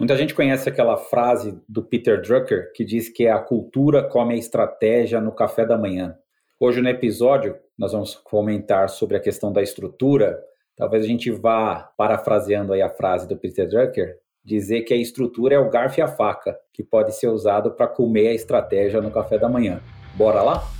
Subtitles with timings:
[0.00, 4.38] Muita gente conhece aquela frase do Peter Drucker que diz que a cultura come a
[4.38, 6.16] estratégia no café da manhã.
[6.58, 10.42] Hoje no episódio nós vamos comentar sobre a questão da estrutura.
[10.74, 15.56] Talvez a gente vá parafraseando aí a frase do Peter Drucker, dizer que a estrutura
[15.56, 19.10] é o garfo e a faca que pode ser usado para comer a estratégia no
[19.10, 19.82] café da manhã.
[20.16, 20.79] Bora lá?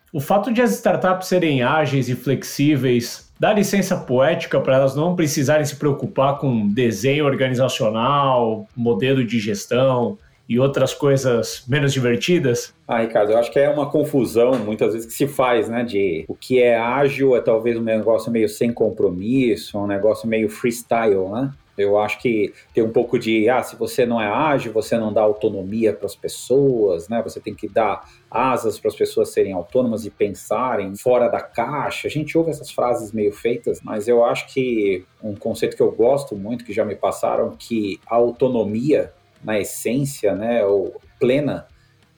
[0.13, 5.15] o fato de as startups serem ágeis e flexíveis dá licença poética para elas não
[5.15, 12.73] precisarem se preocupar com desenho organizacional, modelo de gestão e outras coisas menos divertidas?
[12.85, 15.83] Ah, Ricardo, eu acho que é uma confusão muitas vezes que se faz, né?
[15.83, 20.49] De o que é ágil é talvez um negócio meio sem compromisso, um negócio meio
[20.49, 21.51] freestyle, né?
[21.81, 25.11] Eu acho que tem um pouco de, ah, se você não é ágil, você não
[25.11, 27.21] dá autonomia para as pessoas, né?
[27.23, 32.07] Você tem que dar asas para as pessoas serem autônomas e pensarem fora da caixa.
[32.07, 35.91] A gente ouve essas frases meio feitas, mas eu acho que um conceito que eu
[35.91, 41.67] gosto muito, que já me passaram, que a autonomia, na essência, né, ou plena,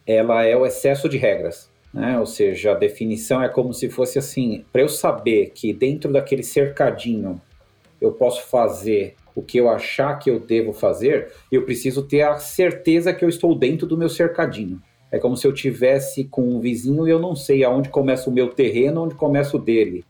[0.05, 1.71] ela é o excesso de regras.
[1.93, 2.19] Né?
[2.19, 6.41] Ou seja, a definição é como se fosse assim: para eu saber que dentro daquele
[6.41, 7.39] cercadinho
[8.01, 12.35] eu posso fazer o que eu achar que eu devo fazer, eu preciso ter a
[12.35, 14.81] certeza que eu estou dentro do meu cercadinho.
[15.11, 18.33] É como se eu tivesse com um vizinho e eu não sei aonde começa o
[18.33, 20.03] meu terreno, onde começa o dele.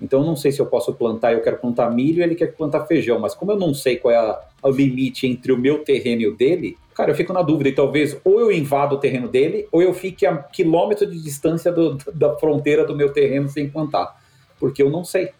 [0.00, 2.54] Então eu não sei se eu posso plantar, eu quero plantar milho e ele quer
[2.54, 6.22] plantar feijão, mas como eu não sei qual é o limite entre o meu terreno
[6.22, 9.28] e o dele, cara, eu fico na dúvida e talvez ou eu invado o terreno
[9.28, 13.68] dele ou eu fique a quilômetro de distância do, da fronteira do meu terreno sem
[13.68, 14.20] plantar,
[14.58, 15.30] porque eu não sei.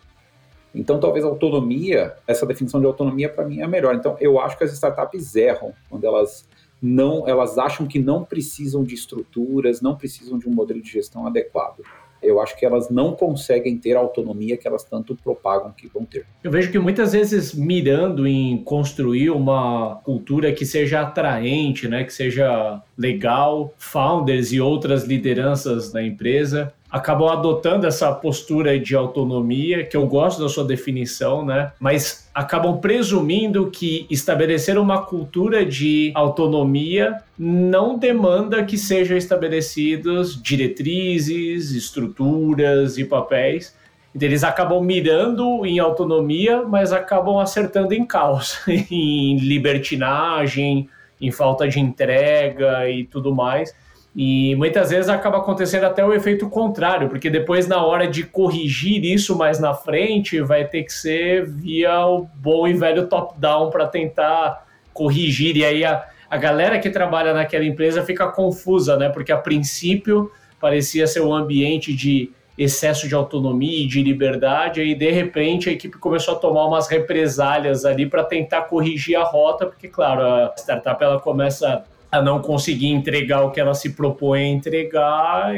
[0.75, 3.95] Então, talvez a autonomia, essa definição de autonomia para mim é melhor.
[3.95, 6.49] Então, eu acho que as startups erram quando elas
[6.83, 11.27] não, elas acham que não precisam de estruturas, não precisam de um modelo de gestão
[11.27, 11.83] adequado
[12.25, 16.05] eu acho que elas não conseguem ter a autonomia que elas tanto propagam que vão
[16.05, 16.27] ter.
[16.43, 22.12] Eu vejo que muitas vezes mirando em construir uma cultura que seja atraente, né, que
[22.12, 29.97] seja legal, founders e outras lideranças da empresa acabam adotando essa postura de autonomia, que
[29.97, 31.72] eu gosto da sua definição, né?
[31.81, 41.72] Mas acabam presumindo que estabelecer uma cultura de autonomia não demanda que sejam estabelecidas diretrizes,
[41.72, 43.75] estruturas e papéis.
[44.15, 50.88] Então, eles acabam mirando em autonomia, mas acabam acertando em caos, em libertinagem,
[51.21, 53.75] em falta de entrega e tudo mais.
[54.17, 59.05] E muitas vezes acaba acontecendo até o efeito contrário, porque depois, na hora de corrigir
[59.05, 63.87] isso mais na frente, vai ter que ser via o bom e velho top-down para
[63.87, 65.57] tentar corrigir.
[65.57, 69.09] E aí a, a galera que trabalha naquela empresa fica confusa, né?
[69.09, 70.31] Porque a princípio
[70.61, 75.73] parecia ser um ambiente de excesso de autonomia e de liberdade, e de repente a
[75.73, 80.55] equipe começou a tomar umas represálias ali para tentar corrigir a rota, porque, claro, a
[80.57, 85.53] startup ela começa a não conseguir entregar o que ela se propõe a entregar,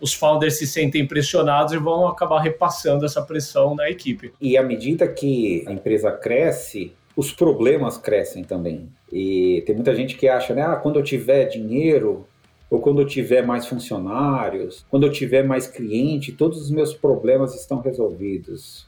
[0.00, 4.32] os founders se sentem pressionados e vão acabar repassando essa pressão na equipe.
[4.40, 8.88] E à medida que a empresa cresce, os problemas crescem também.
[9.12, 12.26] E tem muita gente que acha, né, ah, quando eu tiver dinheiro,
[12.70, 17.54] ou quando eu tiver mais funcionários, quando eu tiver mais cliente, todos os meus problemas
[17.54, 18.86] estão resolvidos.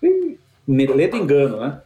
[0.67, 1.81] Ledo engano, né?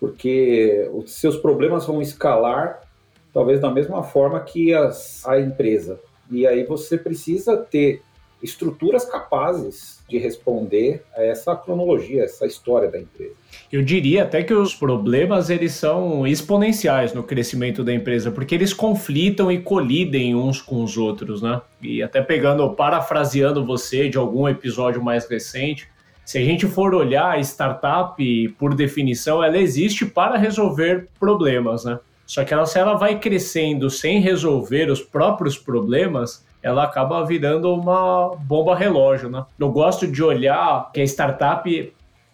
[0.00, 2.87] Porque os seus problemas vão escalar
[3.32, 6.00] talvez da mesma forma que as, a empresa.
[6.30, 8.02] E aí você precisa ter
[8.42, 13.34] estruturas capazes de responder a essa cronologia, essa história da empresa.
[13.70, 18.72] Eu diria até que os problemas eles são exponenciais no crescimento da empresa, porque eles
[18.72, 21.60] conflitam e colidem uns com os outros, né?
[21.82, 25.88] E até pegando, parafraseando você de algum episódio mais recente,
[26.24, 31.98] se a gente for olhar a startup, por definição, ela existe para resolver problemas, né?
[32.28, 37.72] Só que ela, se ela vai crescendo sem resolver os próprios problemas, ela acaba virando
[37.72, 39.46] uma bomba relógio, né?
[39.58, 41.92] Eu gosto de olhar que a startup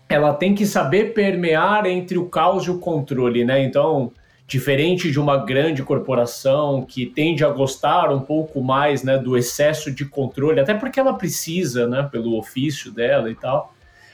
[0.08, 3.62] ela tem que saber permear entre o caos e o controle, né?
[3.62, 4.10] Então,
[4.48, 9.92] diferente de uma grande corporação que tende a gostar um pouco mais, né, do excesso
[9.92, 13.72] de controle, até porque ela precisa, né, pelo ofício dela e tal.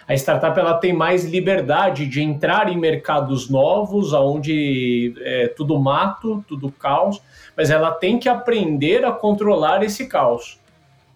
[0.08, 6.44] A startup ela tem mais liberdade de entrar em mercados novos, onde é tudo mato,
[6.49, 7.20] tudo caos,
[7.56, 10.58] mas ela tem que aprender a controlar esse caos.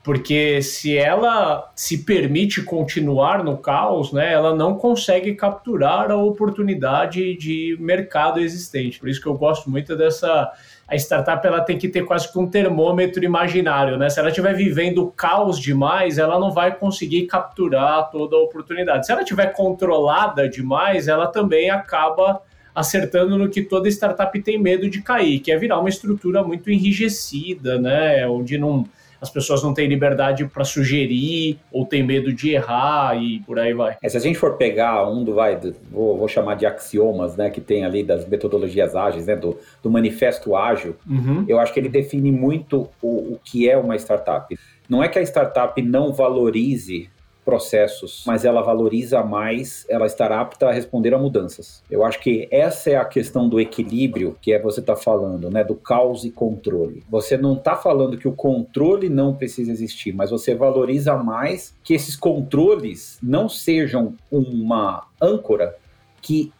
[0.05, 7.35] Porque se ela se permite continuar no caos, né, ela não consegue capturar a oportunidade
[7.39, 9.01] de mercado existente.
[9.01, 10.53] Por isso que eu gosto muito dessa
[10.87, 14.11] a startup ela tem que ter quase que um termômetro imaginário, né?
[14.11, 19.07] Se ela estiver vivendo caos demais, ela não vai conseguir capturar toda a oportunidade.
[19.07, 22.43] Se ela estiver controlada demais, ela também acaba
[22.75, 26.71] acertando no que toda startup tem medo de cair, que é virar uma estrutura muito
[26.71, 28.27] enrijecida, né?
[28.27, 28.85] Onde não
[29.25, 33.73] as pessoas não têm liberdade para sugerir ou têm medo de errar e por aí
[33.73, 33.97] vai.
[34.03, 37.35] É, se a gente for pegar um do vai, do, vou, vou, chamar de axiomas,
[37.37, 41.45] né, que tem ali das metodologias ágeis, né, do, do manifesto ágil, uhum.
[41.49, 44.55] eu acho que ele define muito o, o que é uma startup.
[44.89, 47.09] Não é que a startup não valorize
[47.45, 51.83] processos, mas ela valoriza mais, ela estará apta a responder a mudanças.
[51.91, 55.63] Eu acho que essa é a questão do equilíbrio que é você está falando, né,
[55.63, 57.05] do caos e controle.
[57.09, 61.95] Você não está falando que o controle não precisa existir, mas você valoriza mais que
[61.95, 65.77] esses controles não sejam uma âncora
[66.23, 66.53] que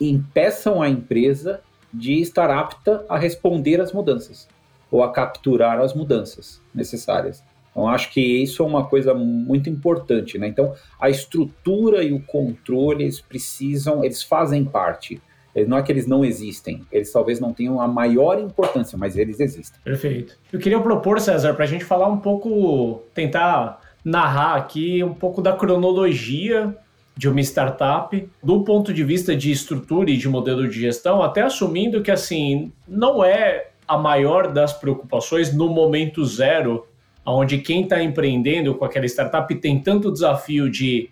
[0.00, 1.60] impeçam a empresa
[1.94, 4.48] de estar apta a responder às mudanças
[4.90, 7.42] ou a capturar as mudanças necessárias.
[7.72, 10.46] Então, acho que isso é uma coisa muito importante, né?
[10.46, 15.20] Então, a estrutura e o controle, eles precisam, eles fazem parte.
[15.66, 19.38] Não é que eles não existem, eles talvez não tenham a maior importância, mas eles
[19.40, 19.78] existem.
[19.84, 20.38] Perfeito.
[20.50, 25.42] Eu queria propor, César, para a gente falar um pouco, tentar narrar aqui um pouco
[25.42, 26.74] da cronologia
[27.14, 31.42] de uma startup, do ponto de vista de estrutura e de modelo de gestão, até
[31.42, 36.86] assumindo que assim não é a maior das preocupações no momento zero
[37.24, 41.08] onde quem está empreendendo com aquela startup tem tanto desafio de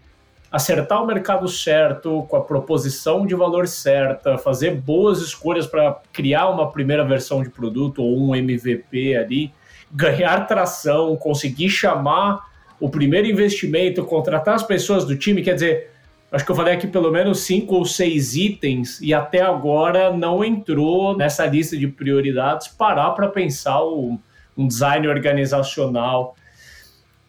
[0.50, 6.48] acertar o mercado certo, com a proposição de valor certa, fazer boas escolhas para criar
[6.48, 9.52] uma primeira versão de produto ou um MVP ali,
[9.92, 15.90] ganhar tração, conseguir chamar o primeiro investimento, contratar as pessoas do time, quer dizer,
[16.32, 20.44] acho que eu falei aqui pelo menos cinco ou seis itens e até agora não
[20.44, 24.18] entrou nessa lista de prioridades parar para pensar o
[24.60, 26.36] um design organizacional.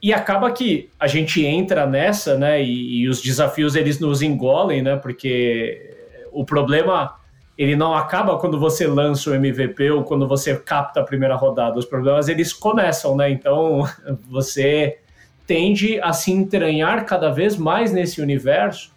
[0.02, 2.62] E acaba que a gente entra nessa, né?
[2.62, 4.98] E, e, os desafios eles nos engolem, né?
[4.98, 5.96] Porque
[6.32, 7.16] o problema
[7.58, 11.78] ele não acaba quando você lança o MVP ou quando você capta a primeira rodada.
[11.78, 13.30] Os problemas eles começam, né?
[13.30, 13.84] Então
[14.30, 14.98] você
[15.46, 18.92] tende a se entranhar cada vez mais nesse universo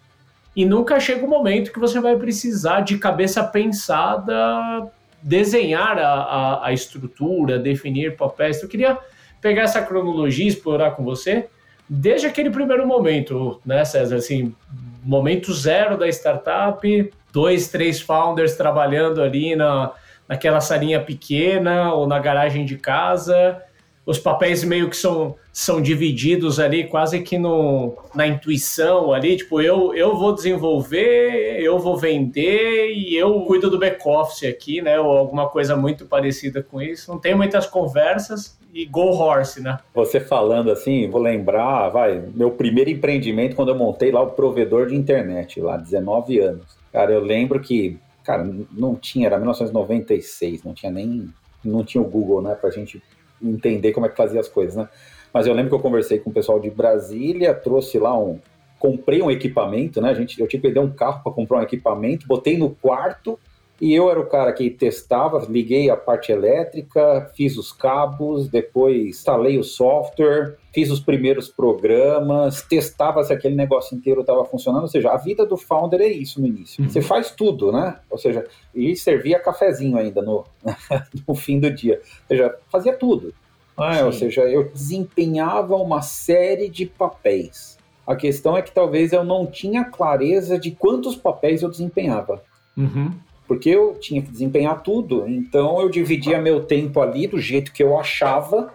[0.55, 4.89] e nunca chega o momento que você vai precisar de cabeça pensada
[5.25, 8.61] desenhar a, a, a estrutura, definir papéis.
[8.61, 8.95] Eu queria
[9.41, 11.47] pegar essa cronologia e explorar com você
[11.89, 14.17] desde aquele primeiro momento, né, César?
[14.17, 14.55] Assim,
[15.03, 19.91] momento zero da startup, dois, três founders trabalhando ali na,
[20.27, 23.59] naquela salinha pequena ou na garagem de casa,
[24.05, 29.59] os papéis meio que são, são divididos ali quase que no, na intuição ali, tipo,
[29.59, 35.09] eu, eu vou desenvolver, eu vou vender e eu cuido do back-office aqui, né, ou
[35.09, 37.11] alguma coisa muito parecida com isso.
[37.11, 39.79] Não tem muitas conversas e go horse, né?
[39.93, 44.87] Você falando assim, vou lembrar, vai, meu primeiro empreendimento quando eu montei lá o provedor
[44.87, 46.65] de internet, lá, 19 anos.
[46.91, 51.27] Cara, eu lembro que, cara, não tinha, era 1996, não tinha nem,
[51.63, 53.01] não tinha o Google, né, pra gente
[53.41, 54.87] entender como é que fazia as coisas, né?
[55.33, 58.39] Mas eu lembro que eu conversei com o pessoal de Brasília, trouxe lá um.
[58.79, 60.09] Comprei um equipamento, né?
[60.09, 63.39] A gente, eu tinha que perder um carro para comprar um equipamento, botei no quarto
[63.79, 69.05] e eu era o cara que testava, liguei a parte elétrica, fiz os cabos, depois
[69.05, 74.83] instalei o software, fiz os primeiros programas, testava se aquele negócio inteiro estava funcionando.
[74.83, 76.81] Ou seja, a vida do founder é isso no início.
[76.81, 76.89] Uhum.
[76.89, 77.99] Você faz tudo, né?
[78.09, 80.45] Ou seja, e servia cafezinho ainda no,
[81.27, 81.99] no fim do dia.
[82.01, 83.33] Ou seja, fazia tudo.
[83.75, 87.77] Ah, ou seja, eu desempenhava uma série de papéis.
[88.07, 92.41] A questão é que talvez eu não tinha clareza de quantos papéis eu desempenhava.
[92.77, 93.11] Uhum
[93.47, 95.27] porque eu tinha que desempenhar tudo.
[95.27, 98.73] Então eu dividia meu tempo ali do jeito que eu achava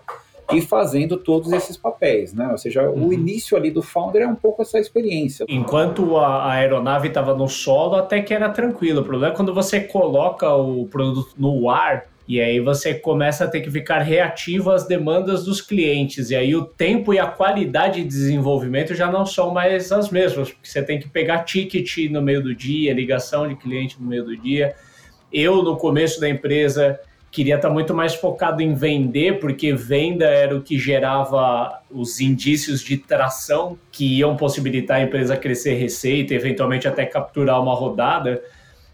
[0.53, 2.49] e fazendo todos esses papéis, né?
[2.51, 3.09] Ou seja, uhum.
[3.09, 5.47] o início ali do founder é um pouco essa experiência.
[5.49, 9.01] Enquanto a aeronave estava no solo, até que era tranquilo.
[9.01, 13.49] O problema é quando você coloca o produto no ar E aí você começa a
[13.49, 16.31] ter que ficar reativo às demandas dos clientes.
[16.31, 20.49] E aí o tempo e a qualidade de desenvolvimento já não são mais as mesmas,
[20.49, 24.23] porque você tem que pegar ticket no meio do dia, ligação de cliente no meio
[24.23, 24.77] do dia.
[25.33, 27.01] Eu, no começo da empresa,
[27.33, 32.81] queria estar muito mais focado em vender, porque venda era o que gerava os indícios
[32.81, 38.41] de tração que iam possibilitar a empresa crescer receita, eventualmente até capturar uma rodada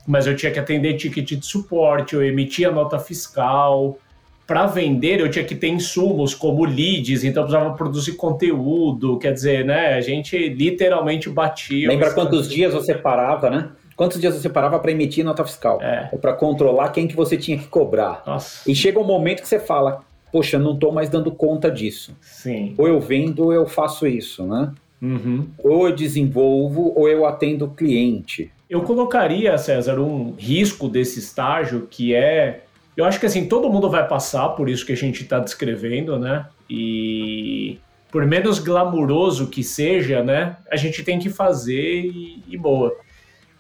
[0.07, 3.99] mas eu tinha que atender ticket de suporte, eu emitia nota fiscal.
[4.47, 9.19] Para vender, eu tinha que ter insumos como leads, então eu precisava produzir conteúdo.
[9.19, 9.95] Quer dizer, né?
[9.95, 11.89] A gente literalmente batia.
[11.89, 13.71] Lembra quantos dias você parava, né?
[13.97, 15.81] Quantos dias você parava para emitir nota fiscal?
[15.83, 16.09] É.
[16.13, 18.23] Ou para controlar quem que você tinha que cobrar?
[18.27, 18.71] Nossa.
[18.71, 22.15] E chega um momento que você fala, poxa, não estou mais dando conta disso.
[22.21, 22.75] Sim.
[22.77, 24.71] Ou eu vendo ou eu faço isso, né?
[25.01, 25.49] Uhum.
[25.59, 28.53] Ou eu desenvolvo ou eu atendo o cliente.
[28.69, 32.65] Eu colocaria, César, um risco desse estágio que é.
[32.97, 36.19] Eu acho que assim, todo mundo vai passar por isso que a gente está descrevendo,
[36.19, 36.47] né?
[36.69, 37.79] E
[38.11, 40.57] por menos glamuroso que seja, né?
[40.71, 42.93] A gente tem que fazer e, e boa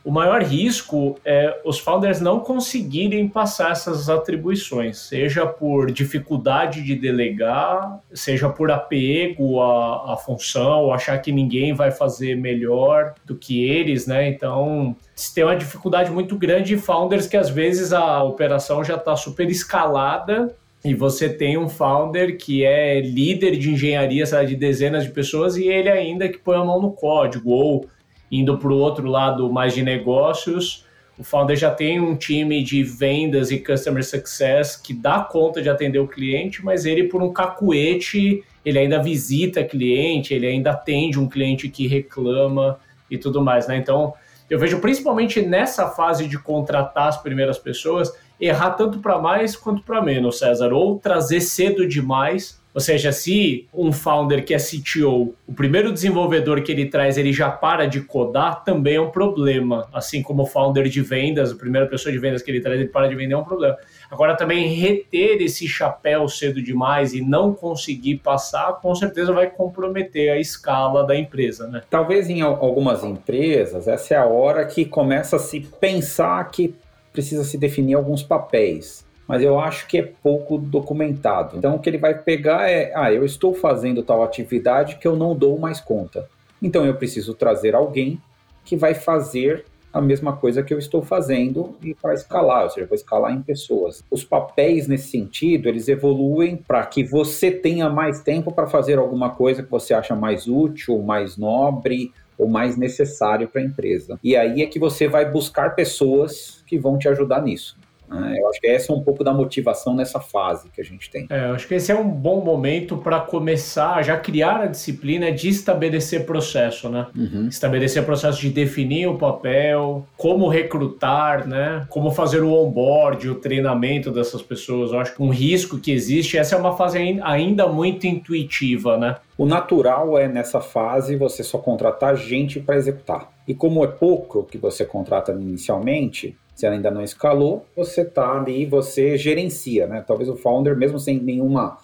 [0.07, 6.95] o maior risco é os founders não conseguirem passar essas atribuições, seja por dificuldade de
[6.95, 13.69] delegar, seja por apego à, à função, achar que ninguém vai fazer melhor do que
[13.69, 14.29] eles, né?
[14.29, 18.95] Então, se tem uma dificuldade muito grande de founders que às vezes a operação já
[18.95, 24.57] está super escalada e você tem um founder que é líder de engenharia sabe, de
[24.57, 27.89] dezenas de pessoas e ele ainda que põe a mão no código ou
[28.31, 30.85] indo para o outro lado mais de negócios,
[31.19, 35.71] o founder já tem um time de vendas e customer success que dá conta de
[35.71, 41.19] atender o cliente, mas ele, por um cacuete, ele ainda visita cliente, ele ainda atende
[41.19, 42.79] um cliente que reclama
[43.11, 43.79] e tudo mais, né?
[43.79, 44.13] Então,
[44.51, 49.83] eu vejo principalmente nessa fase de contratar as primeiras pessoas, errar tanto para mais quanto
[49.83, 55.35] para menos, César, ou trazer cedo demais ou seja, se um founder que é CTO,
[55.49, 59.89] o primeiro desenvolvedor que ele traz, ele já para de codar, também é um problema.
[59.95, 62.91] Assim como o founder de vendas, a primeira pessoa de vendas que ele traz, ele
[62.91, 63.79] para de vender é um problema.
[64.11, 70.29] Agora também reter esse chapéu cedo demais e não conseguir passar, com certeza vai comprometer
[70.29, 71.81] a escala da empresa, né?
[71.89, 76.75] Talvez em algumas empresas, essa é a hora que começa a se pensar que
[77.11, 81.57] precisa se definir alguns papéis mas eu acho que é pouco documentado.
[81.57, 85.17] Então, o que ele vai pegar é: ah, eu estou fazendo tal atividade que eu
[85.17, 86.29] não dou mais conta.
[86.63, 88.21] Então, eu preciso trazer alguém
[88.65, 89.65] que vai fazer
[89.97, 93.41] a mesma coisa que eu estou fazendo e para escalar, ou seja, vou escalar em
[93.41, 94.05] pessoas.
[94.11, 99.31] Os papéis nesse sentido, eles evoluem para que você tenha mais tempo para fazer alguma
[99.31, 104.19] coisa que você acha mais útil, mais nobre ou mais necessário para a empresa.
[104.23, 107.79] E aí é que você vai buscar pessoas que vão te ajudar nisso.
[108.09, 108.37] Né?
[108.39, 111.27] Eu acho que essa é um pouco da motivação nessa fase que a gente tem.
[111.31, 114.67] É, eu acho que esse é um bom momento para começar a já criar a
[114.67, 117.07] disciplina de estabelecer processo, né?
[117.17, 117.49] Uhum.
[117.49, 121.87] Estabelecer processo de definir o papel, como recrutar, né?
[121.89, 124.93] Como fazer o onboard, o treinamento dessas pessoas.
[124.93, 129.17] Eu acho que um risco que existe, essa é uma fase ainda muito intuitiva, né?
[129.39, 133.31] O natural é nessa fase você só contratar gente para executar.
[133.47, 138.33] E como é pouco que você contrata inicialmente, se ela ainda não escalou, você está
[138.33, 140.03] ali, você gerencia, né?
[140.05, 141.77] Talvez o founder, mesmo sem nenhuma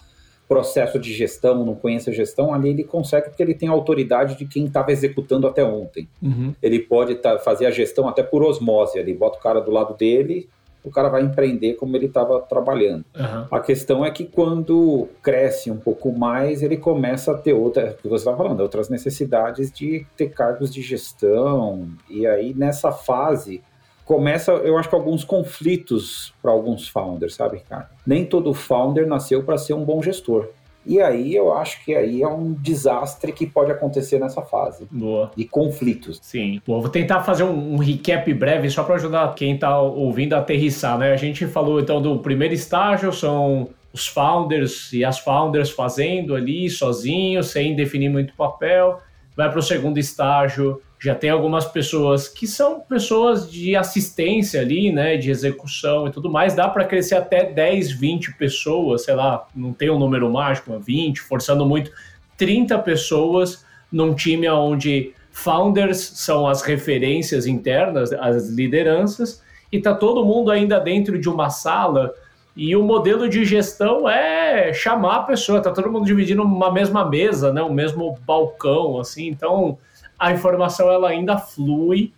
[0.47, 4.35] processo de gestão, não conheça a gestão, ali ele consegue porque ele tem a autoridade
[4.35, 6.09] de quem estava executando até ontem.
[6.21, 6.55] Uhum.
[6.61, 9.95] Ele pode tá, fazer a gestão até por osmose, ele bota o cara do lado
[9.95, 10.49] dele,
[10.83, 13.05] o cara vai empreender como ele estava trabalhando.
[13.15, 13.47] Uhum.
[13.51, 18.07] A questão é que quando cresce um pouco mais, ele começa a ter outra, que
[18.07, 21.87] você está falando, outras necessidades de ter cargos de gestão.
[22.09, 23.61] E aí nessa fase
[24.05, 27.89] começa, eu acho que alguns conflitos para alguns founders, sabe, cara?
[28.05, 30.49] Nem todo founder nasceu para ser um bom gestor.
[30.85, 34.85] E aí eu acho que aí é um desastre que pode acontecer nessa fase.
[34.91, 35.31] Boa.
[35.35, 36.19] De conflitos.
[36.21, 36.61] Sim.
[36.67, 40.39] Bom, vou tentar fazer um, um recap breve só para ajudar quem está ouvindo a
[40.39, 41.13] aterrissar, né?
[41.13, 46.69] A gente falou então do primeiro estágio, são os founders e as founders fazendo ali
[46.69, 48.99] sozinhos, sem definir muito papel.
[49.37, 54.89] Vai para o segundo estágio, já tem algumas pessoas que são pessoas de assistência ali,
[54.89, 59.45] né, de execução e tudo mais, dá para crescer até 10, 20 pessoas, sei lá,
[59.53, 61.91] não tem um número mágico, 20, forçando muito,
[62.37, 70.23] 30 pessoas num time onde founders são as referências internas, as lideranças, e tá todo
[70.23, 72.13] mundo ainda dentro de uma sala.
[72.55, 77.03] E o modelo de gestão é chamar a pessoa, tá todo mundo dividindo uma mesma
[77.03, 79.77] mesa, né, um mesmo balcão, assim, então
[80.23, 82.13] a informação ela ainda flui.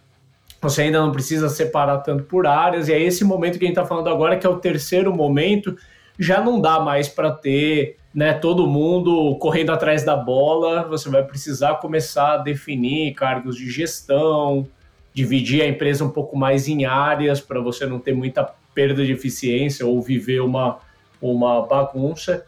[0.62, 3.78] você ainda não precisa separar tanto por áreas, e é esse momento que a gente
[3.78, 5.76] está falando agora, que é o terceiro momento,
[6.18, 11.24] já não dá mais para ter né, todo mundo correndo atrás da bola, você vai
[11.24, 14.68] precisar começar a definir cargos de gestão,
[15.12, 19.14] dividir a empresa um pouco mais em áreas para você não ter muita perda de
[19.14, 20.78] eficiência ou viver uma,
[21.20, 22.46] uma bagunça.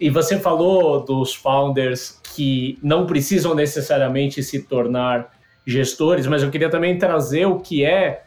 [0.00, 5.30] E você falou dos founders que não precisam necessariamente se tornar
[5.66, 8.22] gestores, mas eu queria também trazer o que é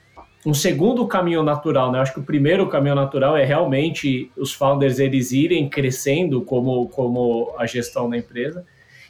[0.46, 1.98] um segundo caminho natural, né?
[1.98, 6.88] Eu acho que o primeiro caminho natural é realmente os founders eles irem crescendo como,
[6.90, 8.64] como a gestão da empresa.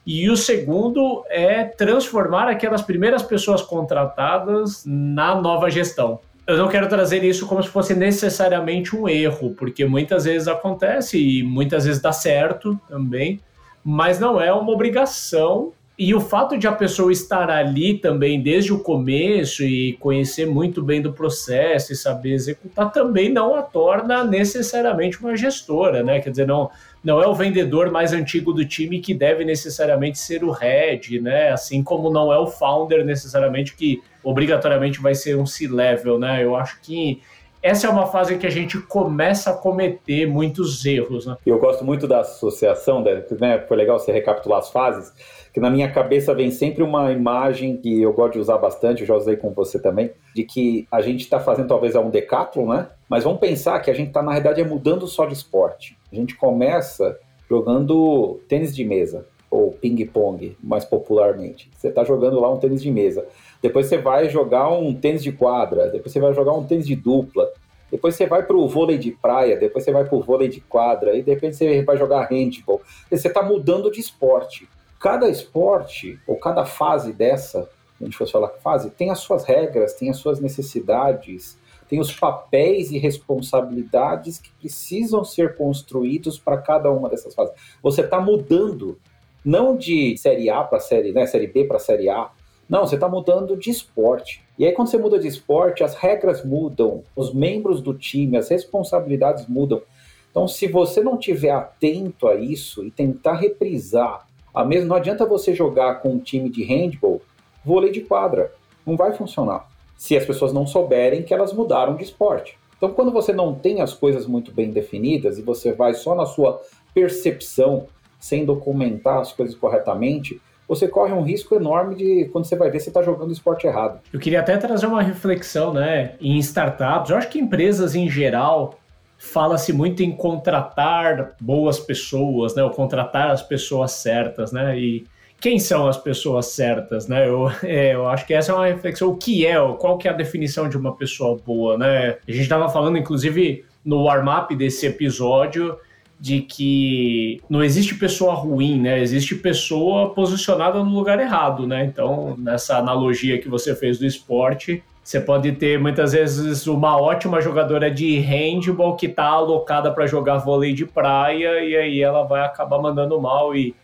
[0.06, 6.20] E o segundo é transformar aquelas primeiras pessoas contratadas na nova gestão.
[6.46, 11.18] Eu não quero trazer isso como se fosse necessariamente um erro, porque muitas vezes acontece
[11.18, 13.40] e muitas vezes dá certo também,
[13.84, 18.74] mas não é uma obrigação e o fato de a pessoa estar ali também desde
[18.74, 24.24] o começo e conhecer muito bem do processo e saber executar também não a torna
[24.24, 26.20] necessariamente uma gestora, né?
[26.20, 26.70] Quer dizer, não,
[27.04, 31.52] não é o vendedor mais antigo do time que deve necessariamente ser o head, né?
[31.52, 36.44] Assim como não é o founder necessariamente que obrigatoriamente vai ser um C-level, né?
[36.44, 37.22] Eu acho que
[37.62, 41.38] essa é uma fase que a gente começa a cometer muitos erros, né?
[41.46, 43.24] Eu gosto muito da associação, né?
[43.68, 45.14] Foi legal você recapitular as fases
[45.54, 49.08] que na minha cabeça vem sempre uma imagem que eu gosto de usar bastante, eu
[49.08, 52.88] já usei com você também, de que a gente está fazendo talvez um decathlon, né?
[53.08, 55.96] Mas vamos pensar que a gente está, na realidade, é mudando só de esporte.
[56.14, 61.70] A gente começa jogando tênis de mesa, ou ping-pong, mais popularmente.
[61.76, 63.26] Você está jogando lá um tênis de mesa.
[63.62, 66.96] Depois você vai jogar um tênis de quadra, depois você vai jogar um tênis de
[66.96, 67.52] dupla,
[67.92, 70.62] depois você vai para o vôlei de praia, depois você vai para o vôlei de
[70.62, 72.82] quadra, e de repente você vai jogar handball.
[73.10, 74.68] Você está mudando de esporte
[75.04, 79.96] cada esporte, ou cada fase dessa, a gente fosse falar fase, tem as suas regras,
[79.96, 81.58] tem as suas necessidades,
[81.94, 87.54] tem os papéis e responsabilidades que precisam ser construídos para cada uma dessas fases.
[87.84, 88.98] Você está mudando,
[89.46, 92.32] não de série A para série, né, série B para série A,
[92.68, 94.44] não, você está mudando de esporte.
[94.58, 98.50] E aí, quando você muda de esporte, as regras mudam, os membros do time, as
[98.50, 99.84] responsabilidades mudam.
[100.32, 105.28] Então, se você não tiver atento a isso e tentar reprisar a mesmo, não adianta
[105.28, 107.22] você jogar com um time de handball
[107.64, 108.52] vôlei de quadra.
[108.84, 109.72] Não vai funcionar.
[109.98, 112.58] Se as pessoas não souberem que elas mudaram de esporte.
[112.78, 116.26] Então, quando você não tem as coisas muito bem definidas e você vai só na
[116.26, 116.62] sua
[116.94, 117.88] percepção,
[118.20, 122.80] sem documentar as coisas corretamente, você corre um risco enorme de quando você vai ver
[122.80, 124.00] você está jogando esporte errado.
[124.12, 127.10] Eu queria até trazer uma reflexão, né, em startups.
[127.10, 128.80] Eu acho que empresas em geral
[129.18, 132.64] fala-se muito em contratar boas pessoas, né?
[132.64, 134.78] Ou contratar as pessoas certas, né?
[134.78, 135.06] E
[135.44, 137.28] quem são as pessoas certas, né?
[137.28, 139.10] Eu, é, eu acho que essa é uma reflexão.
[139.10, 139.56] O que é?
[139.78, 142.12] Qual que é a definição de uma pessoa boa, né?
[142.26, 145.78] A gente estava falando, inclusive, no warm-up desse episódio,
[146.18, 149.02] de que não existe pessoa ruim, né?
[149.02, 151.84] Existe pessoa posicionada no lugar errado, né?
[151.84, 157.42] Então, nessa analogia que você fez do esporte, você pode ter muitas vezes uma ótima
[157.42, 162.46] jogadora de handball que está alocada para jogar vôlei de praia e aí ela vai
[162.46, 163.76] acabar mandando mal e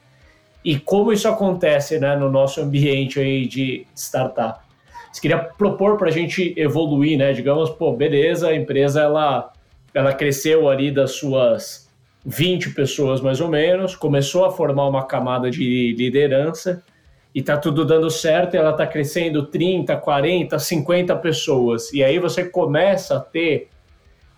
[0.63, 4.59] e como isso acontece, né, no nosso ambiente aí de startup.
[5.11, 7.33] Você queria propor para a gente evoluir, né?
[7.33, 9.51] Digamos, pô, beleza, a empresa ela
[9.91, 11.89] ela cresceu ali das suas
[12.23, 16.83] 20 pessoas mais ou menos, começou a formar uma camada de liderança
[17.33, 21.91] e tá tudo dando certo, ela tá crescendo 30, 40, 50 pessoas.
[21.93, 23.69] E aí você começa a ter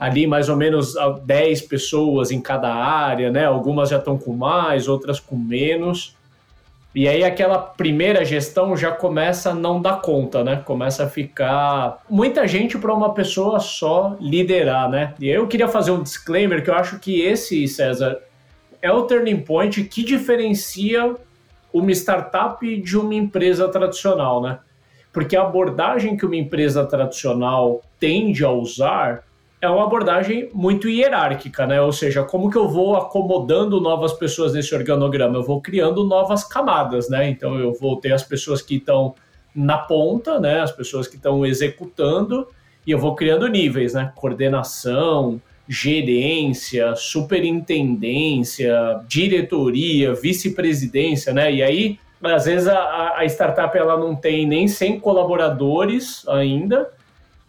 [0.01, 3.45] ali mais ou menos 10 pessoas em cada área, né?
[3.45, 6.17] Algumas já estão com mais, outras com menos.
[6.95, 10.63] E aí aquela primeira gestão já começa a não dar conta, né?
[10.65, 15.13] Começa a ficar muita gente para uma pessoa só liderar, né?
[15.19, 18.17] E eu queria fazer um disclaimer que eu acho que esse, César,
[18.81, 21.15] é o turning point que diferencia
[21.71, 24.57] uma startup de uma empresa tradicional, né?
[25.13, 29.29] Porque a abordagem que uma empresa tradicional tende a usar
[29.61, 31.79] é uma abordagem muito hierárquica, né?
[31.79, 35.37] Ou seja, como que eu vou acomodando novas pessoas nesse organograma?
[35.37, 37.29] Eu vou criando novas camadas, né?
[37.29, 39.13] Então eu vou ter as pessoas que estão
[39.55, 40.61] na ponta, né?
[40.61, 42.47] As pessoas que estão executando
[42.87, 44.11] e eu vou criando níveis, né?
[44.15, 51.53] Coordenação, gerência, superintendência, diretoria, vice-presidência, né?
[51.53, 56.89] E aí, às vezes a, a startup ela não tem nem 100 colaboradores ainda,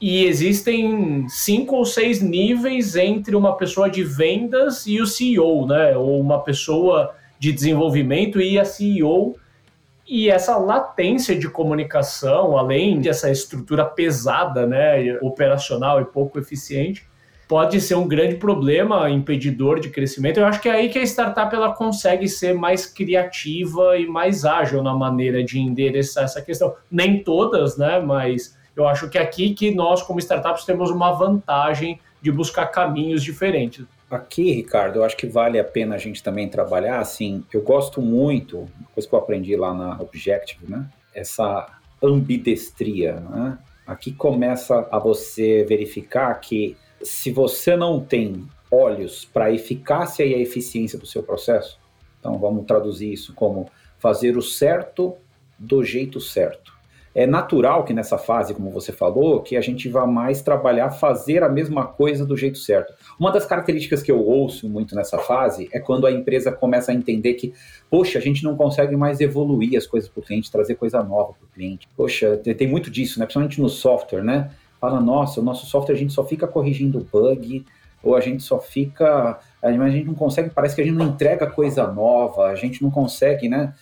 [0.03, 5.97] e existem cinco ou seis níveis entre uma pessoa de vendas e o CEO, né?
[5.97, 9.37] Ou uma pessoa de desenvolvimento e a CEO.
[10.05, 17.07] E essa latência de comunicação, além dessa estrutura pesada, né, operacional e pouco eficiente,
[17.47, 20.41] pode ser um grande problema, impedidor de crescimento.
[20.41, 24.45] Eu acho que é aí que a startup ela consegue ser mais criativa e mais
[24.45, 26.75] ágil na maneira de endereçar essa questão.
[26.91, 31.13] Nem todas, né, mas eu acho que é aqui que nós, como startups, temos uma
[31.13, 33.85] vantagem de buscar caminhos diferentes.
[34.11, 38.01] Aqui, Ricardo, eu acho que vale a pena a gente também trabalhar, assim, eu gosto
[38.01, 40.87] muito, uma coisa que eu aprendi lá na Objective, né?
[41.15, 41.67] Essa
[42.03, 43.59] ambidestria, né?
[43.87, 50.35] Aqui começa a você verificar que se você não tem olhos para a eficácia e
[50.35, 51.79] a eficiência do seu processo,
[52.19, 55.17] então vamos traduzir isso como fazer o certo
[55.59, 56.73] do jeito certo
[57.15, 61.43] é natural que nessa fase, como você falou, que a gente vá mais trabalhar fazer
[61.43, 62.95] a mesma coisa do jeito certo.
[63.21, 66.95] Uma das características que eu ouço muito nessa fase é quando a empresa começa a
[66.95, 67.53] entender que,
[67.91, 71.35] poxa, a gente não consegue mais evoluir as coisas para o cliente, trazer coisa nova
[71.35, 71.87] para o cliente.
[71.97, 73.27] Poxa, tem muito disso, né?
[73.27, 74.51] Principalmente no software, né?
[74.81, 77.65] Fala, nossa, o nosso software a gente só fica corrigindo bug,
[78.03, 79.39] ou a gente só fica.
[79.63, 82.91] A gente não consegue, parece que a gente não entrega coisa nova, a gente não
[82.91, 83.75] consegue, né?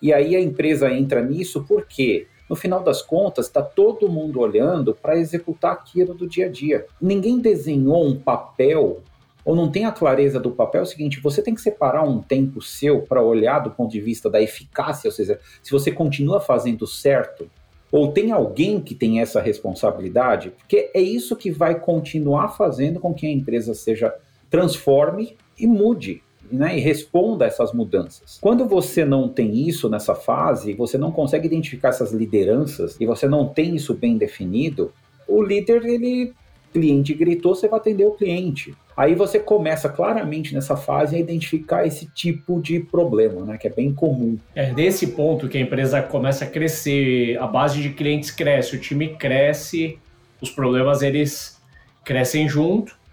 [0.00, 2.28] E aí a empresa entra nisso, por quê?
[2.48, 6.86] No final das contas, está todo mundo olhando para executar aquilo do dia a dia.
[7.00, 9.02] Ninguém desenhou um papel
[9.44, 12.20] ou não tem a clareza do papel, é o seguinte: você tem que separar um
[12.22, 16.40] tempo seu para olhar do ponto de vista da eficácia, ou seja, se você continua
[16.40, 17.50] fazendo certo,
[17.92, 23.12] ou tem alguém que tem essa responsabilidade, porque é isso que vai continuar fazendo com
[23.12, 24.14] que a empresa seja
[24.50, 28.38] transforme e mude né, e responda a essas mudanças.
[28.40, 33.26] Quando você não tem isso nessa fase, você não consegue identificar essas lideranças e você
[33.26, 34.92] não tem isso bem definido,
[35.26, 36.32] o líder, ele,
[36.72, 38.74] cliente gritou, você vai atender o cliente.
[38.96, 43.70] Aí você começa claramente nessa fase a identificar esse tipo de problema, né, que é
[43.70, 44.38] bem comum.
[44.54, 48.80] É nesse ponto que a empresa começa a crescer, a base de clientes cresce, o
[48.80, 49.98] time cresce,
[50.40, 51.60] os problemas eles
[52.04, 53.03] crescem junto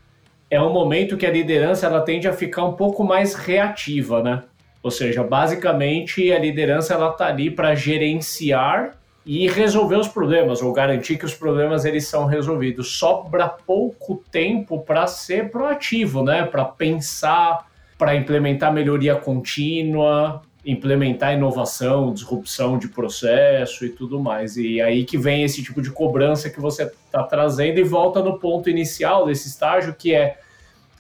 [0.52, 4.44] é um momento que a liderança ela tende a ficar um pouco mais reativa, né?
[4.84, 10.74] Ou seja, basicamente a liderança ela tá ali para gerenciar e resolver os problemas ou
[10.74, 12.98] garantir que os problemas eles são resolvidos.
[12.98, 16.44] Sobra pouco tempo para ser proativo, né?
[16.44, 24.58] Para pensar, para implementar melhoria contínua, implementar inovação, disrupção de processo e tudo mais.
[24.58, 28.38] E aí que vem esse tipo de cobrança que você está trazendo e volta no
[28.38, 30.38] ponto inicial desse estágio, que é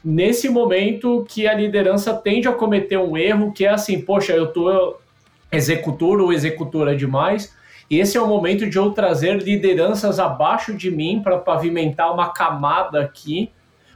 [0.03, 4.47] nesse momento que a liderança tende a cometer um erro, que é assim, poxa, eu
[4.47, 4.97] tô
[5.51, 7.53] executor ou executora demais,
[7.89, 12.29] e esse é o momento de eu trazer lideranças abaixo de mim para pavimentar uma
[12.29, 13.51] camada aqui,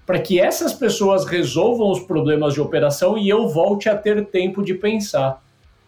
[0.06, 4.62] para que essas pessoas resolvam os problemas de operação e eu volte a ter tempo
[4.62, 5.42] de pensar.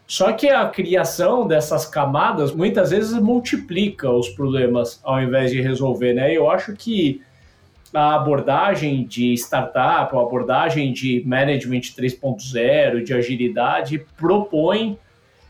[0.08, 6.14] Só que a criação dessas camadas muitas vezes multiplica os problemas ao invés de resolver,
[6.14, 6.34] né?
[6.34, 7.22] Eu acho que
[7.94, 14.98] a abordagem de startup, a abordagem de management 3.0, de agilidade, propõe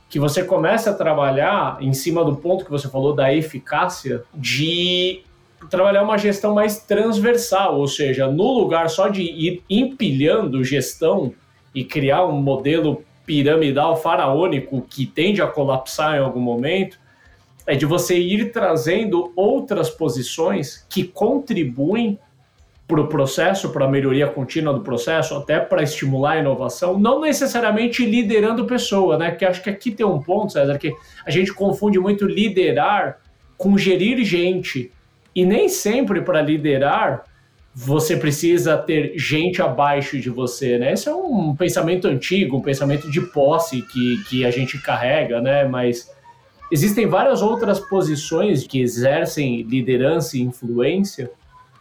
[0.10, 5.22] que você comece a trabalhar em cima do ponto que você falou da eficácia, de
[5.70, 11.34] trabalhar uma gestão mais transversal, ou seja, no lugar só de ir empilhando gestão
[11.76, 16.98] e criar um modelo piramidal faraônico que tende a colapsar em algum momento,
[17.68, 22.18] é de você ir trazendo outras posições que contribuem
[22.88, 27.20] para o processo, para a melhoria contínua do processo, até para estimular a inovação, não
[27.20, 29.32] necessariamente liderando pessoa, né?
[29.32, 33.20] Que acho que aqui tem um ponto, César, que a gente confunde muito liderar
[33.58, 34.90] com gerir gente.
[35.36, 37.26] E nem sempre para liderar
[37.80, 40.94] você precisa ter gente abaixo de você, né?
[40.94, 45.64] Esse é um pensamento antigo, um pensamento de posse que, que a gente carrega, né?
[45.68, 46.12] Mas
[46.72, 51.30] existem várias outras posições que exercem liderança e influência,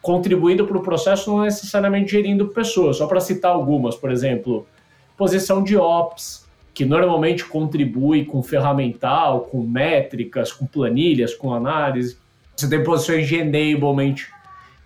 [0.02, 2.98] contribuindo para o processo, não necessariamente gerindo pessoas.
[2.98, 4.66] Só para citar algumas, por exemplo,
[5.16, 12.18] posição de ops, que normalmente contribui com ferramental, com métricas, com planilhas, com análise.
[12.54, 14.35] Você tem posições de enablement,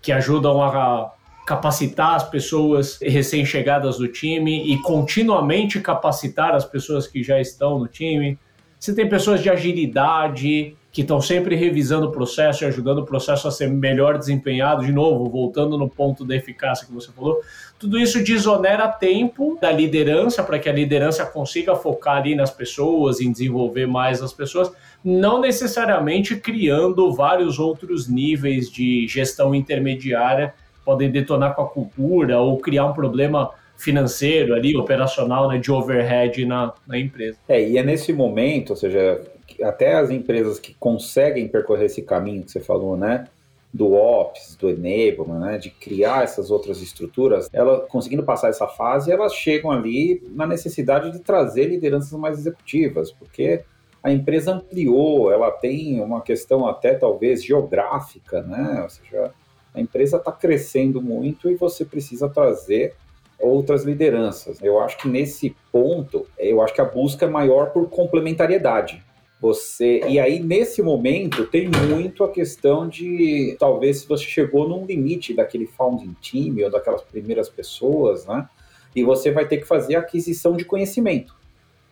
[0.01, 1.13] que ajudam a
[1.45, 7.87] capacitar as pessoas recém-chegadas do time e continuamente capacitar as pessoas que já estão no
[7.87, 8.37] time.
[8.79, 13.47] Você tem pessoas de agilidade que estão sempre revisando o processo e ajudando o processo
[13.47, 17.39] a ser melhor desempenhado, de novo, voltando no ponto da eficácia que você falou.
[17.81, 23.19] Tudo isso desonera tempo da liderança para que a liderança consiga focar ali nas pessoas,
[23.19, 24.71] em desenvolver mais as pessoas,
[25.03, 30.53] não necessariamente criando vários outros níveis de gestão intermediária
[30.85, 36.45] podem detonar com a cultura ou criar um problema financeiro ali, operacional, né, de overhead
[36.45, 37.39] na, na empresa.
[37.49, 39.19] É, e é nesse momento, ou seja,
[39.63, 43.25] até as empresas que conseguem percorrer esse caminho que você falou, né?
[43.73, 49.11] Do Ops, do Enablement, né, de criar essas outras estruturas, ela conseguindo passar essa fase,
[49.11, 53.63] elas chegam ali na necessidade de trazer lideranças mais executivas, porque
[54.03, 58.81] a empresa ampliou, ela tem uma questão até talvez geográfica, né?
[58.83, 59.31] Ou seja,
[59.73, 62.95] a empresa está crescendo muito e você precisa trazer
[63.39, 64.61] outras lideranças.
[64.61, 69.03] Eu acho que nesse ponto, eu acho que a busca é maior por complementariedade.
[69.41, 74.85] Você e aí nesse momento tem muito a questão de talvez se você chegou num
[74.85, 78.47] limite daquele founding team ou daquelas primeiras pessoas, né?
[78.95, 81.35] E você vai ter que fazer aquisição de conhecimento.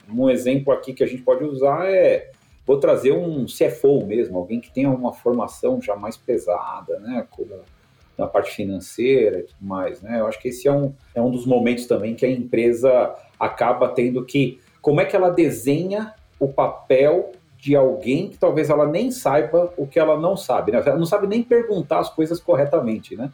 [0.07, 2.29] Um exemplo aqui que a gente pode usar é
[2.67, 7.25] vou trazer um CFO mesmo, alguém que tenha uma formação já mais pesada, né?
[7.31, 7.61] Como
[8.15, 10.19] na parte financeira e tudo mais, né?
[10.19, 13.89] Eu acho que esse é um, é um dos momentos também que a empresa acaba
[13.89, 19.11] tendo que como é que ela desenha o papel de alguém que talvez ela nem
[19.11, 20.81] saiba o que ela não sabe, né?
[20.85, 23.29] Ela não sabe nem perguntar as coisas corretamente, né?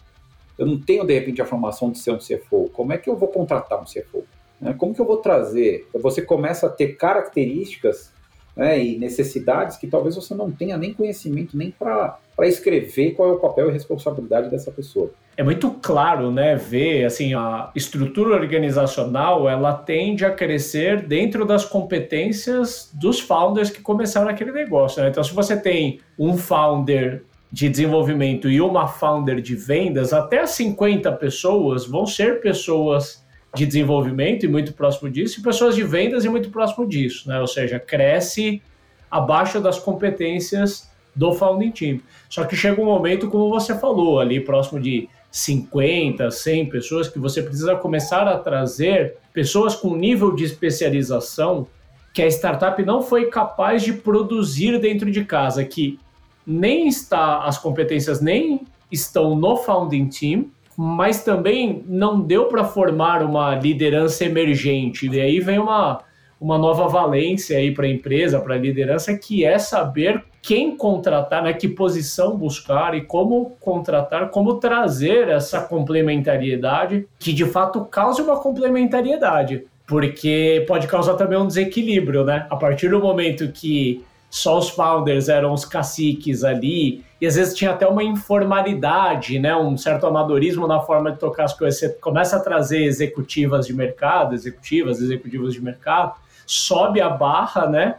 [0.58, 2.70] Eu não tenho, de repente, a formação de ser um CFO.
[2.74, 4.24] Como é que eu vou contratar um CFO?
[4.60, 4.74] Né?
[4.74, 5.88] Como que eu vou trazer?
[5.94, 8.12] Você começa a ter características
[8.56, 13.32] né, e necessidades que talvez você não tenha nem conhecimento nem para escrever qual é
[13.34, 15.12] o papel e responsabilidade dessa pessoa.
[15.38, 21.66] É muito claro, né, ver assim a estrutura organizacional, ela tende a crescer dentro das
[21.66, 25.02] competências dos founders que começaram aquele negócio.
[25.02, 25.10] Né?
[25.10, 31.12] Então, se você tem um founder de desenvolvimento e uma founder de vendas, até 50
[31.14, 33.24] pessoas vão ser pessoas
[33.56, 37.40] de desenvolvimento e muito próximo disso, e pessoas de vendas e muito próximo disso, né?
[37.40, 38.62] Ou seja, cresce
[39.10, 42.02] abaixo das competências do founding team.
[42.30, 47.20] Só que chega um momento, como você falou, ali próximo de 50, 100 pessoas, que
[47.20, 51.68] você precisa começar a trazer pessoas com nível de especialização
[52.14, 56.00] que a startup não foi capaz de produzir dentro de casa, que
[56.48, 63.24] nem está as competências nem estão no founding team mas também não deu para formar
[63.24, 65.08] uma liderança emergente.
[65.08, 66.02] E aí vem uma,
[66.46, 71.42] uma nova valência aí para a empresa, para a liderança, que é saber quem contratar,
[71.42, 78.22] né, que posição buscar e como contratar, como trazer essa complementariedade que de fato cause
[78.22, 82.46] uma complementariedade, porque pode causar também um desequilíbrio, né?
[82.48, 87.56] A partir do momento que só os founders eram os caciques ali, e às vezes
[87.56, 91.80] tinha até uma informalidade, né, um certo amadorismo na forma de tocar as coisas.
[91.80, 96.14] Você começa a trazer executivas de mercado, executivas, executivos de mercado,
[96.46, 97.98] sobe a barra, né,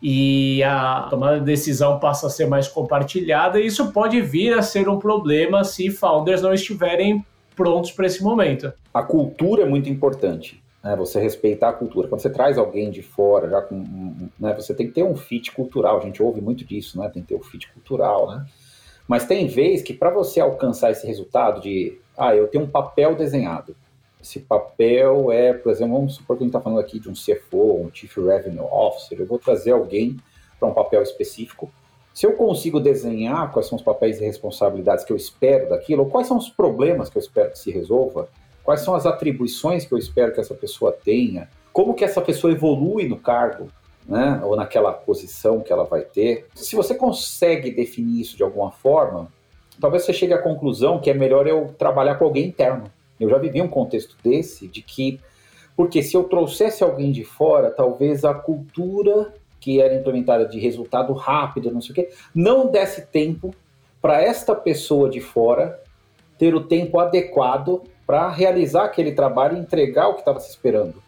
[0.00, 4.62] e a tomada de decisão passa a ser mais compartilhada, e isso pode vir a
[4.62, 7.24] ser um problema se founders não estiverem
[7.56, 8.72] prontos para esse momento.
[8.94, 12.08] A cultura é muito importante né, você respeitar a cultura.
[12.08, 15.52] Quando você traz alguém de fora, já com, né, você tem que ter um fit
[15.52, 15.98] cultural.
[15.98, 17.10] A gente ouve muito disso, né?
[17.12, 18.46] Tem que ter o um fit cultural, né?
[19.06, 23.14] Mas tem vez que para você alcançar esse resultado de, ah, eu tenho um papel
[23.14, 23.74] desenhado.
[24.20, 27.12] Esse papel é, por exemplo, vamos supor que a gente está falando aqui de um
[27.12, 29.18] CFO, um Chief Revenue Officer.
[29.20, 30.16] Eu vou trazer alguém
[30.58, 31.70] para um papel específico.
[32.12, 36.26] Se eu consigo desenhar quais são os papéis e responsabilidades que eu espero daquilo, quais
[36.26, 38.28] são os problemas que eu espero que se resolva,
[38.68, 41.48] Quais são as atribuições que eu espero que essa pessoa tenha?
[41.72, 43.68] Como que essa pessoa evolui no cargo?
[44.06, 44.42] Né?
[44.44, 46.46] Ou naquela posição que ela vai ter.
[46.54, 49.32] Se você consegue definir isso de alguma forma,
[49.80, 52.92] talvez você chegue à conclusão que é melhor eu trabalhar com alguém interno.
[53.18, 55.20] Eu já vivi um contexto desse, de que,
[55.76, 61.12] porque se eu trouxesse alguém de fora, talvez a cultura que era implementada de resultado
[61.12, 63.54] rápido, não sei o quê, não desse tempo
[64.00, 65.80] para esta pessoa de fora
[66.38, 71.02] ter o tempo adequado para realizar aquele trabalho e entregar o que estava se esperando.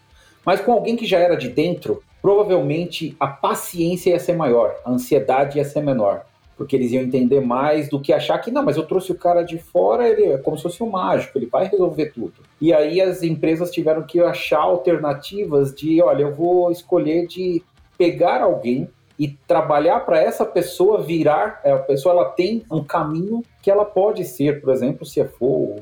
[0.44, 4.90] Mas com alguém que já era de dentro, provavelmente a paciência ia ser maior, a
[4.90, 6.26] ansiedade ia ser menor,
[6.60, 9.42] porque eles iam entender mais do que achar que não, mas eu trouxe o cara
[9.42, 12.34] de fora, ele é como se fosse um mágico, ele vai resolver tudo.
[12.60, 17.62] E aí as empresas tiveram que achar alternativas de, olha, eu vou escolher de
[17.96, 23.42] pegar alguém e trabalhar para essa pessoa virar, é, a pessoa ela tem um caminho
[23.62, 25.76] que ela pode ser, por exemplo, se CFO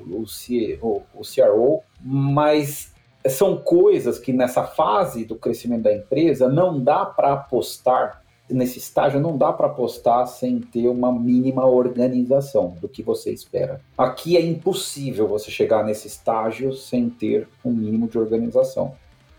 [0.80, 2.94] ou o CRO, mas
[3.26, 9.20] são coisas que nessa fase do crescimento da empresa não dá para apostar nesse estágio
[9.20, 13.80] não dá para apostar sem ter uma mínima organização do que você espera.
[13.96, 18.94] Aqui é impossível você chegar nesse estágio sem ter um mínimo de organização.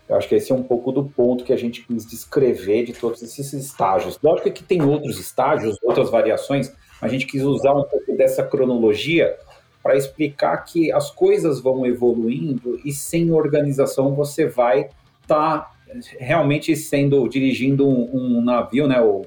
[0.08, 2.92] Eu acho que esse é um pouco do ponto que a gente quis descrever de
[2.92, 4.18] todos esses estágios.
[4.22, 9.36] Lógico que tem outros estágios, outras variações, a gente quis usar um pouco dessa cronologia
[9.82, 14.90] para explicar que as coisas vão evoluindo e sem organização você vai
[15.22, 15.70] estar tá
[16.18, 19.00] realmente sendo dirigindo um, um navio, né?
[19.00, 19.26] Ou,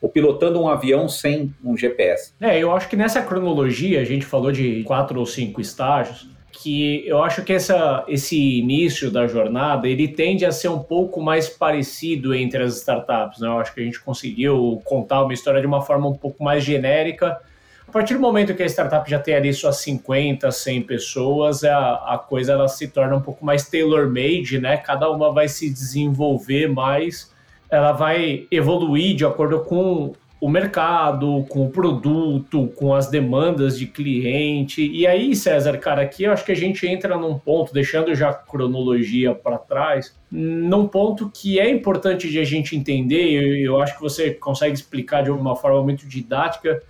[0.00, 2.32] ou, pilotando um avião sem um GPS.
[2.40, 7.06] É, eu acho que nessa cronologia a gente falou de quatro ou cinco estágios que
[7.06, 11.48] eu acho que essa, esse início da jornada ele tende a ser um pouco mais
[11.48, 13.40] parecido entre as startups.
[13.40, 13.48] Né?
[13.48, 16.62] Eu acho que a gente conseguiu contar uma história de uma forma um pouco mais
[16.62, 17.40] genérica.
[17.86, 22.14] A partir do momento que a startup já tem ali suas 50, 100 pessoas, a,
[22.14, 24.76] a coisa ela se torna um pouco mais tailor-made, né?
[24.78, 27.32] Cada uma vai se desenvolver mais,
[27.70, 30.12] ela vai evoluir de acordo com
[30.44, 34.86] o mercado, com o produto, com as demandas de cliente.
[34.86, 38.28] E aí, César, cara, aqui eu acho que a gente entra num ponto, deixando já
[38.28, 43.80] a cronologia para trás, num ponto que é importante de a gente entender, e eu
[43.80, 46.82] acho que você consegue explicar de uma forma muito didática,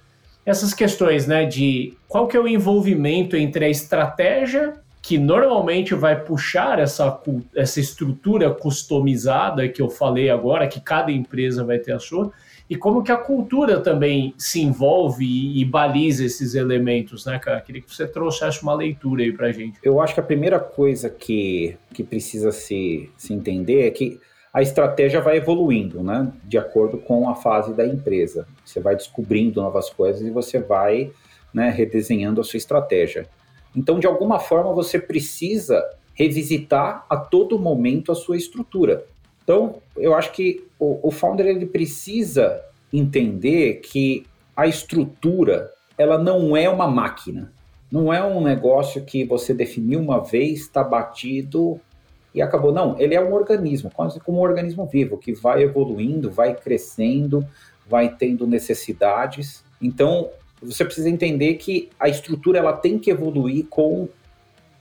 [0.44, 6.18] essas questões, né, de qual que é o envolvimento entre a estratégia que normalmente vai
[6.18, 7.20] puxar essa,
[7.54, 12.33] essa estrutura customizada que eu falei agora, que cada empresa vai ter a sua,
[12.70, 17.61] e como que a cultura também se envolve e, e baliza esses elementos, né, cara?
[17.61, 19.78] Queria que você trouxesse uma leitura aí pra gente.
[19.83, 24.18] Eu acho que a primeira coisa que, que precisa se, se entender é que
[24.55, 28.47] a estratégia vai evoluindo, né, de acordo com a fase da empresa.
[28.64, 31.11] Você vai descobrindo novas coisas e você vai,
[31.53, 33.27] né, redesenhando a sua estratégia.
[33.75, 39.05] Então, de alguma forma, você precisa revisitar a todo momento a sua estrutura.
[39.43, 42.62] Então, eu acho que o, o founder ele precisa
[42.93, 44.25] entender que
[44.57, 47.53] a estrutura ela não é uma máquina,
[47.90, 51.81] não é um negócio que você definiu uma vez, está batido
[52.35, 52.73] e acabou.
[52.73, 57.47] Não, ele é um organismo, quase como um organismo vivo, que vai evoluindo, vai crescendo,
[57.87, 59.64] vai tendo necessidades.
[59.81, 64.09] Então, você precisa entender que a estrutura ela tem que evoluir com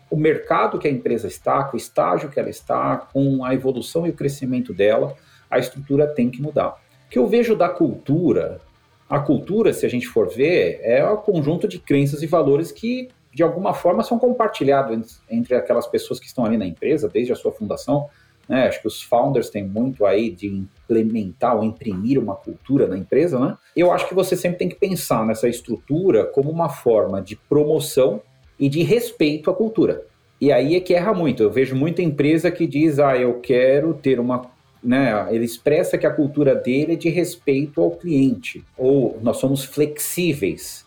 [0.09, 4.05] o mercado que a empresa está, com o estágio que ela está, com a evolução
[4.05, 5.15] e o crescimento dela,
[5.49, 6.79] a estrutura tem que mudar.
[7.05, 8.61] O que eu vejo da cultura,
[9.09, 13.09] a cultura, se a gente for ver, é um conjunto de crenças e valores que,
[13.33, 17.35] de alguma forma, são compartilhados entre aquelas pessoas que estão ali na empresa, desde a
[17.35, 18.07] sua fundação.
[18.47, 18.67] Né?
[18.67, 23.39] Acho que os founders têm muito aí de implementar ou imprimir uma cultura na empresa.
[23.39, 23.57] Né?
[23.75, 28.21] Eu acho que você sempre tem que pensar nessa estrutura como uma forma de promoção
[28.59, 30.05] e de respeito à cultura.
[30.39, 31.41] E aí é que erra muito.
[31.41, 34.51] Eu vejo muita empresa que diz, ah, eu quero ter uma.
[34.83, 39.63] Né, ele expressa que a cultura dele é de respeito ao cliente, ou nós somos
[39.63, 40.85] flexíveis.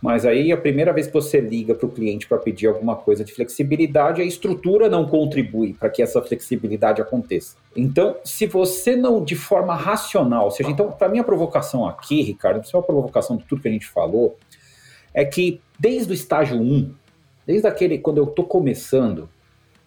[0.00, 3.24] Mas aí a primeira vez que você liga para o cliente para pedir alguma coisa
[3.24, 7.56] de flexibilidade, a estrutura não contribui para que essa flexibilidade aconteça.
[7.76, 12.22] Então, se você não, de forma racional, ou seja, então, para mim a provocação aqui,
[12.22, 14.36] Ricardo, isso é uma provocação de tudo que a gente falou,
[15.12, 16.94] é que desde o estágio 1,
[17.48, 19.26] Desde aquele, quando eu estou começando,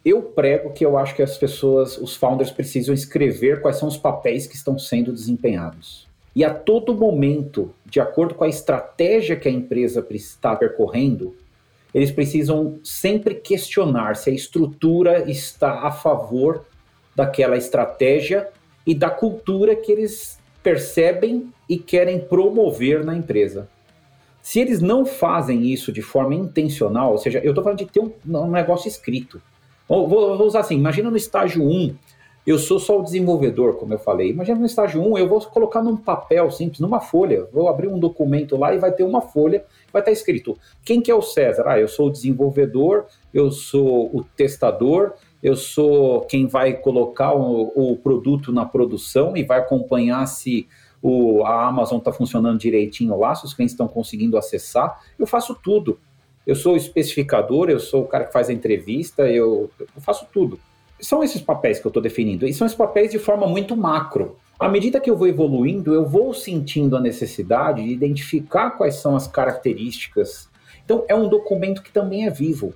[0.04, 3.96] eu prego que eu acho que as pessoas, os founders precisam escrever quais são os
[3.96, 6.08] papéis que estão sendo desempenhados.
[6.34, 11.36] E a todo momento, de acordo com a estratégia que a empresa está percorrendo,
[11.92, 16.64] eles precisam sempre questionar se a estrutura está a favor
[17.14, 18.48] daquela estratégia
[18.86, 23.68] e da cultura que eles percebem e querem promover na empresa.
[24.40, 28.00] Se eles não fazem isso de forma intencional, ou seja, eu estou falando de ter
[28.00, 29.40] um, um negócio escrito.
[29.88, 31.94] Vou, vou, usar assim, imagina no estágio 1,
[32.44, 34.30] eu sou só o desenvolvedor, como eu falei.
[34.30, 37.46] Imagina no estágio 1, eu vou colocar num papel simples, numa folha.
[37.52, 40.58] Vou abrir um documento lá e vai ter uma folha, vai estar escrito.
[40.84, 41.64] Quem que é o César?
[41.68, 47.72] Ah, eu sou o desenvolvedor, eu sou o testador, eu sou quem vai colocar o,
[47.76, 50.66] o produto na produção e vai acompanhar se
[51.00, 55.54] o, a Amazon está funcionando direitinho lá, se os clientes estão conseguindo acessar, eu faço
[55.54, 55.98] tudo.
[56.44, 60.26] Eu sou o especificador, eu sou o cara que faz a entrevista, eu, eu faço
[60.32, 60.58] tudo.
[61.02, 64.36] São esses papéis que eu estou definindo, e são esses papéis de forma muito macro.
[64.58, 69.16] À medida que eu vou evoluindo, eu vou sentindo a necessidade de identificar quais são
[69.16, 70.48] as características.
[70.84, 72.72] Então, é um documento que também é vivo.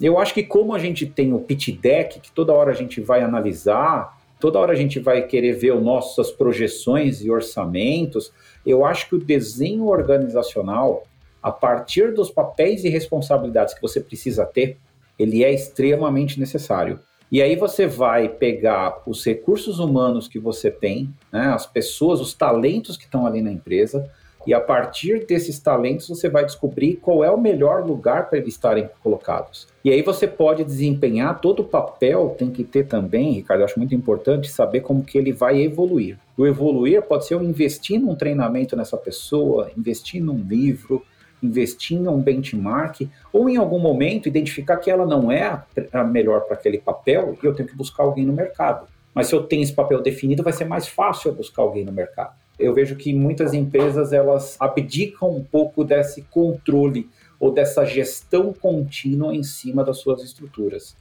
[0.00, 3.02] Eu acho que como a gente tem o pitch deck, que toda hora a gente
[3.02, 8.32] vai analisar, toda hora a gente vai querer ver as nossas projeções e orçamentos.
[8.64, 11.02] Eu acho que o desenho organizacional,
[11.42, 14.78] a partir dos papéis e responsabilidades que você precisa ter,
[15.18, 17.00] ele é extremamente necessário.
[17.30, 22.32] E aí você vai pegar os recursos humanos que você tem, né, as pessoas, os
[22.32, 24.10] talentos que estão ali na empresa,
[24.46, 28.54] e a partir desses talentos você vai descobrir qual é o melhor lugar para eles
[28.54, 29.68] estarem colocados.
[29.84, 33.94] E aí você pode desempenhar todo o papel, tem que ter também, Ricardo, acho muito
[33.94, 36.18] importante saber como que ele vai evoluir.
[36.34, 41.04] O evoluir pode ser eu investir num treinamento nessa pessoa, investir num livro,
[41.42, 45.62] investir em um benchmark, ou em algum momento identificar que ela não é
[45.92, 48.86] a melhor para aquele papel e eu tenho que buscar alguém no mercado.
[49.14, 51.92] Mas se eu tenho esse papel definido, vai ser mais fácil eu buscar alguém no
[51.92, 52.34] mercado.
[52.58, 57.08] Eu vejo que muitas empresas elas abdicam um pouco desse controle
[57.38, 60.96] ou dessa gestão contínua em cima das suas estruturas.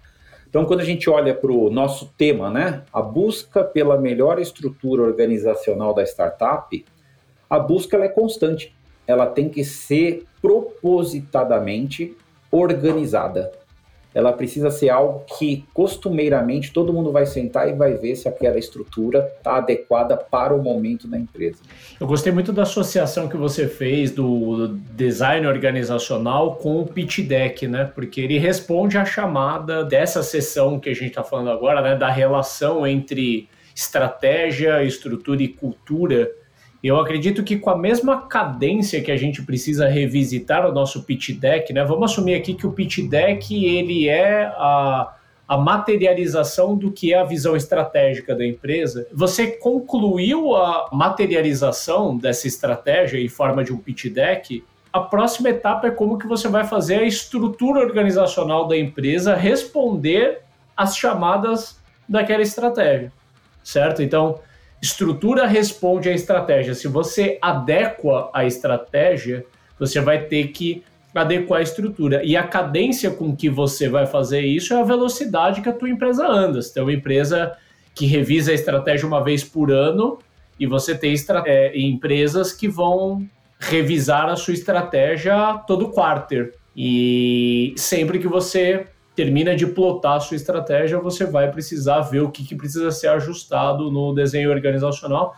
[0.50, 5.04] Então, quando a gente olha para o nosso tema, né, a busca pela melhor estrutura
[5.04, 6.86] organizacional da startup,
[7.50, 8.76] a busca é constante.
[9.08, 12.16] Ela tem que ser propositadamente
[12.52, 13.52] organizada
[14.18, 18.58] ela precisa ser algo que costumeiramente todo mundo vai sentar e vai ver se aquela
[18.58, 21.60] estrutura está adequada para o momento da empresa.
[22.00, 27.68] Eu gostei muito da associação que você fez do design organizacional com o pitch deck,
[27.68, 27.92] né?
[27.94, 31.96] Porque ele responde à chamada dessa sessão que a gente está falando agora, né?
[31.96, 36.32] Da relação entre estratégia, estrutura e cultura
[36.84, 41.32] eu acredito que com a mesma cadência que a gente precisa revisitar o nosso pitch
[41.32, 41.84] deck, né?
[41.84, 45.14] Vamos assumir aqui que o pitch deck ele é a,
[45.48, 49.08] a materialização do que é a visão estratégica da empresa.
[49.12, 54.64] Você concluiu a materialização dessa estratégia em forma de um pitch deck?
[54.94, 60.42] A próxima etapa é como que você vai fazer a estrutura organizacional da empresa responder
[60.76, 63.12] às chamadas daquela estratégia,
[63.64, 64.02] certo?
[64.02, 64.40] Então,
[64.82, 66.76] Estrutura responde à estratégia.
[66.76, 69.46] Se você adequa a estratégia,
[69.80, 72.24] você vai ter que adequar a estrutura.
[72.24, 75.90] E a cadência com que você vai fazer isso é a velocidade que a tua
[75.90, 76.62] empresa anda.
[76.62, 77.58] Você tem uma empresa
[77.96, 80.20] que revisa a estratégia uma vez por ano
[80.60, 81.16] e você tem
[81.46, 83.28] é, empresas que vão
[83.60, 86.54] revisar a sua estratégia todo quarter.
[86.76, 88.86] E sempre que você
[89.18, 93.08] termina de plotar a sua estratégia, você vai precisar ver o que, que precisa ser
[93.08, 95.36] ajustado no desenho organizacional.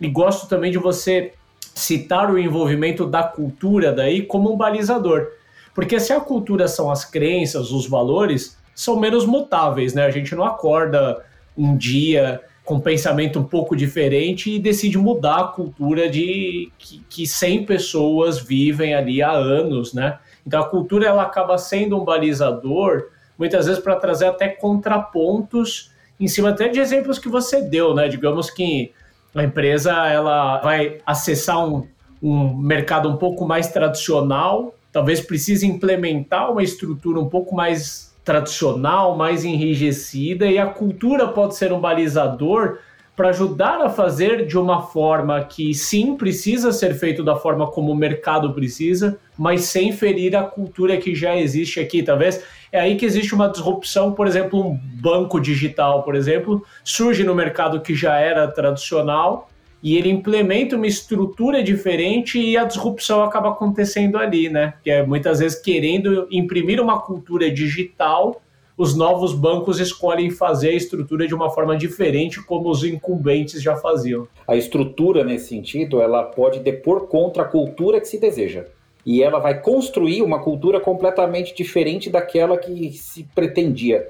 [0.00, 1.32] E gosto também de você
[1.72, 5.28] citar o envolvimento da cultura daí como um balizador.
[5.72, 10.04] Porque se a cultura são as crenças, os valores, são menos mutáveis, né?
[10.04, 11.24] A gente não acorda
[11.56, 17.00] um dia com um pensamento um pouco diferente e decide mudar a cultura de que,
[17.08, 20.18] que 100 pessoas vivem ali há anos, né?
[20.44, 23.04] Então a cultura ela acaba sendo um balizador
[23.40, 28.06] muitas vezes para trazer até contrapontos em cima até de exemplos que você deu, né?
[28.06, 28.92] Digamos que
[29.34, 31.88] a empresa ela vai acessar um,
[32.22, 39.16] um mercado um pouco mais tradicional, talvez precise implementar uma estrutura um pouco mais tradicional,
[39.16, 42.78] mais enrijecida, e a cultura pode ser um balizador
[43.20, 47.92] para ajudar a fazer de uma forma que sim precisa ser feito da forma como
[47.92, 52.02] o mercado precisa, mas sem ferir a cultura que já existe aqui.
[52.02, 52.42] Talvez
[52.72, 57.34] é aí que existe uma disrupção, por exemplo, um banco digital, por exemplo, surge no
[57.34, 59.50] mercado que já era tradicional
[59.82, 64.72] e ele implementa uma estrutura diferente e a disrupção acaba acontecendo ali, né?
[64.82, 68.40] Que é muitas vezes querendo imprimir uma cultura digital
[68.80, 73.76] os novos bancos escolhem fazer a estrutura de uma forma diferente, como os incumbentes já
[73.76, 74.26] faziam.
[74.48, 78.64] A estrutura, nesse sentido, ela pode depor contra a cultura que se deseja.
[79.04, 84.08] E ela vai construir uma cultura completamente diferente daquela que se pretendia.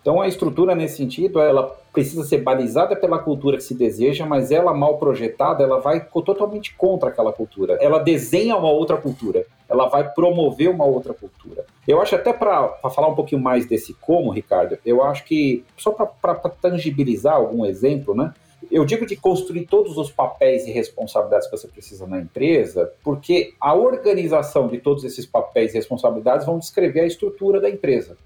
[0.00, 4.50] Então, a estrutura, nesse sentido, ela precisa ser balizada pela cultura que se deseja, mas
[4.50, 7.76] ela mal projetada, ela vai totalmente contra aquela cultura.
[7.82, 11.64] Ela desenha uma outra cultura, ela vai promover uma outra cultura.
[11.86, 15.90] Eu acho até para falar um pouquinho mais desse como, Ricardo, eu acho que, só
[15.90, 18.32] para tangibilizar algum exemplo, né?
[18.70, 23.54] Eu digo de construir todos os papéis e responsabilidades que você precisa na empresa, porque
[23.60, 28.16] a organização de todos esses papéis e responsabilidades vão descrever a estrutura da empresa.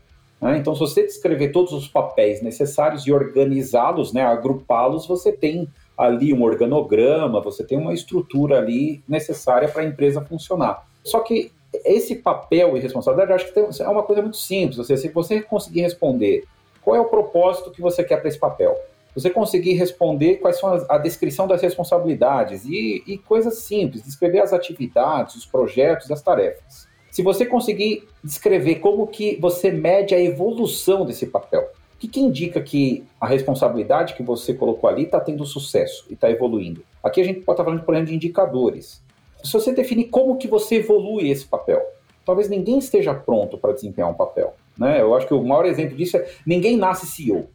[0.40, 0.56] Né?
[0.56, 6.32] Então, se você descrever todos os papéis necessários e organizá-los, né, agrupá-los, você tem ali
[6.32, 10.88] um organograma, você tem uma estrutura ali necessária para a empresa funcionar.
[11.04, 11.52] Só que
[11.84, 14.78] esse papel e responsabilidade, acho que tem, é uma coisa muito simples.
[14.78, 16.44] Ou seja, se você conseguir responder
[16.82, 18.76] qual é o propósito que você quer para esse papel,
[19.14, 24.40] você conseguir responder quais são a, a descrição das responsabilidades e, e coisas simples, descrever
[24.40, 26.88] as atividades, os projetos, as tarefas.
[27.10, 32.20] Se você conseguir descrever como que você mede a evolução desse papel, o que, que
[32.20, 36.82] indica que a responsabilidade que você colocou ali está tendo sucesso e está evoluindo?
[37.02, 39.02] Aqui a gente pode estar tá falando, por exemplo, de indicadores.
[39.42, 41.82] Se você definir como que você evolui esse papel,
[42.24, 44.54] talvez ninguém esteja pronto para desempenhar um papel.
[44.78, 45.00] Né?
[45.00, 47.48] Eu acho que o maior exemplo disso é ninguém nasce CEO.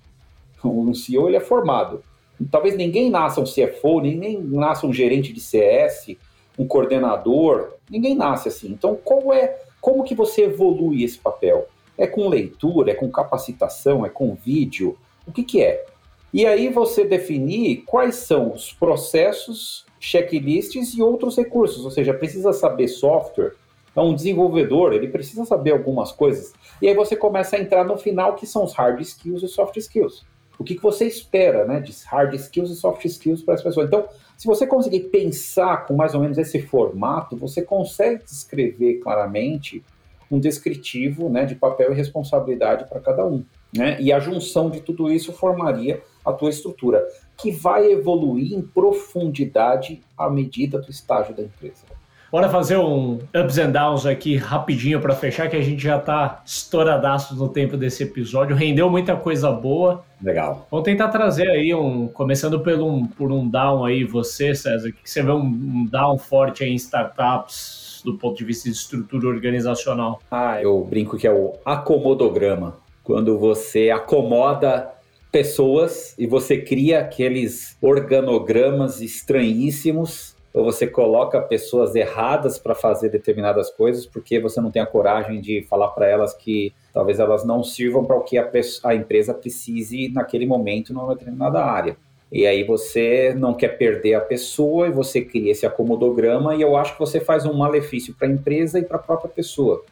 [0.63, 2.03] Um CEO ele é formado.
[2.51, 6.17] Talvez ninguém nasça um CFO, ninguém nasça um gerente de CS,
[6.57, 8.71] um coordenador, ninguém nasce assim.
[8.71, 11.67] Então, como é, como que você evolui esse papel?
[11.97, 14.97] É com leitura, é com capacitação, é com vídeo?
[15.25, 15.85] O que que é?
[16.33, 22.53] E aí você definir quais são os processos, checklists e outros recursos, ou seja, precisa
[22.53, 23.53] saber software,
[23.91, 26.53] Então, um desenvolvedor, ele precisa saber algumas coisas.
[26.81, 29.77] E aí você começa a entrar no final, que são os hard skills e soft
[29.77, 30.25] skills.
[30.59, 33.87] O que, que você espera né, de hard skills e soft skills para as pessoas.
[33.87, 34.05] Então,
[34.37, 39.81] se você conseguir pensar com mais ou menos esse formato, você consegue descrever claramente
[40.29, 43.43] um descritivo né, de papel e responsabilidade para cada um.
[43.75, 43.97] Né?
[43.99, 47.05] E a junção de tudo isso formaria a tua estrutura,
[47.37, 51.83] que vai evoluir em profundidade à medida do estágio da empresa.
[52.31, 56.41] Bora fazer um ups and downs aqui rapidinho para fechar, que a gente já está
[56.45, 58.55] estouradaço no tempo desse episódio.
[58.55, 60.03] Rendeu muita coisa boa.
[60.21, 60.67] Legal.
[60.69, 65.09] Vamos tentar trazer aí um, começando por um, por um down aí, você, César, que
[65.09, 69.27] você vê um, um down forte aí em startups do ponto de vista de estrutura
[69.27, 70.19] organizacional.
[70.29, 72.75] Ah, eu brinco que é o acomodograma.
[73.03, 74.91] Quando você acomoda
[75.35, 83.69] pessoas e você cria aqueles organogramas estranhíssimos ou você coloca pessoas erradas para fazer determinadas
[83.69, 87.61] coisas porque você não tem a coragem de falar para elas que talvez elas não
[87.65, 88.49] sirvam para o que a,
[88.85, 91.97] a, empresa precise naquele momento numa determinada área.
[92.31, 96.77] E aí você não quer perder a pessoa e você cria esse acomodograma e eu
[96.77, 99.83] acho que você faz um malefício para a empresa e para a própria pessoa.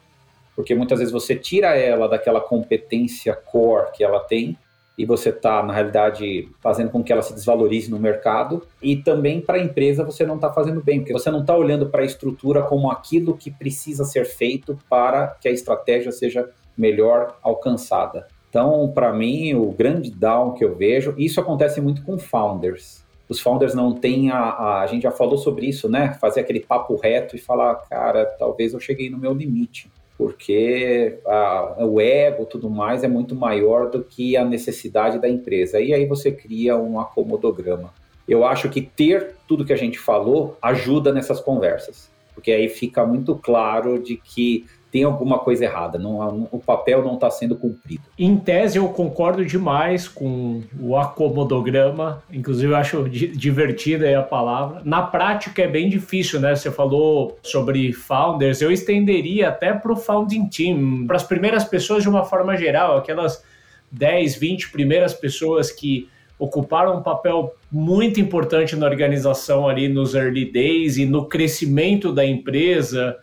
[0.56, 4.56] Porque muitas vezes você tira ela daquela competência core que ela tem
[4.96, 8.62] e você está, na realidade, fazendo com que ela se desvalorize no mercado.
[8.80, 11.86] E também para a empresa você não está fazendo bem, porque você não está olhando
[11.90, 17.36] para a estrutura como aquilo que precisa ser feito para que a estratégia seja melhor
[17.42, 18.28] alcançada.
[18.48, 23.04] Então, para mim, o grande down que eu vejo, isso acontece muito com founders.
[23.28, 26.12] Os founders não têm a, a, a gente já falou sobre isso, né?
[26.20, 31.84] Fazer aquele papo reto e falar, cara, talvez eu cheguei no meu limite porque a,
[31.84, 35.80] o ego tudo mais é muito maior do que a necessidade da empresa.
[35.80, 37.92] E aí você cria um acomodograma.
[38.26, 43.04] Eu acho que ter tudo que a gente falou ajuda nessas conversas, porque aí fica
[43.04, 48.04] muito claro de que tem alguma coisa errada, não, o papel não está sendo cumprido.
[48.16, 54.82] Em tese, eu concordo demais com o acomodograma, inclusive eu acho divertida a palavra.
[54.84, 56.54] Na prática é bem difícil, né?
[56.54, 62.04] Você falou sobre founders, eu estenderia até para o founding team, para as primeiras pessoas
[62.04, 63.42] de uma forma geral, aquelas
[63.90, 70.52] 10, 20 primeiras pessoas que ocuparam um papel muito importante na organização ali nos early
[70.52, 73.18] days e no crescimento da empresa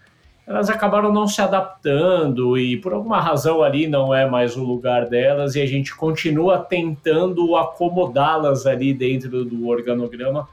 [0.46, 5.08] elas acabaram não se adaptando e por alguma razão ali não é mais o lugar
[5.08, 10.48] delas e a gente continua tentando acomodá-las ali dentro do organograma.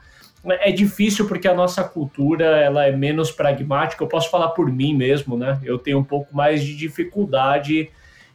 [0.45, 4.01] É difícil porque a nossa cultura ela é menos pragmática.
[4.01, 5.59] Eu posso falar por mim mesmo, né?
[5.63, 7.91] Eu tenho um pouco mais de dificuldade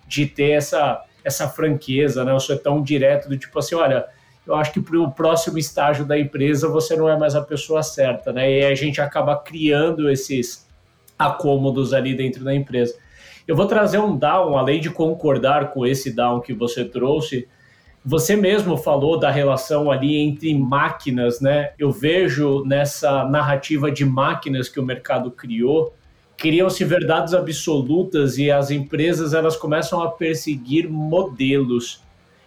[0.07, 2.33] de ter essa essa franqueza, né?
[2.33, 4.05] Eu sou tão direto do tipo assim, olha,
[4.47, 7.83] eu acho que para o próximo estágio da empresa você não é mais a pessoa
[7.83, 8.61] certa, né?
[8.61, 10.64] E a gente acaba criando esses
[11.19, 12.95] acômodos ali dentro da empresa.
[13.47, 17.47] Eu vou trazer um down, além de concordar com esse down que você trouxe.
[18.05, 21.73] Você mesmo falou da relação ali entre máquinas, né?
[21.79, 25.95] Eu vejo nessa narrativa de máquinas que o mercado criou,
[26.37, 32.04] criam-se verdades absolutas e as empresas elas começam a perseguir modelos.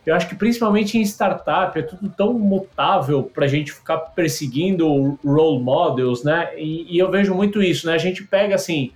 [0.07, 5.19] Eu acho que principalmente em startup é tudo tão mutável para a gente ficar perseguindo
[5.21, 6.51] role models, né?
[6.57, 7.93] E, e, eu vejo muito isso, né?
[7.93, 8.93] A gente pega assim,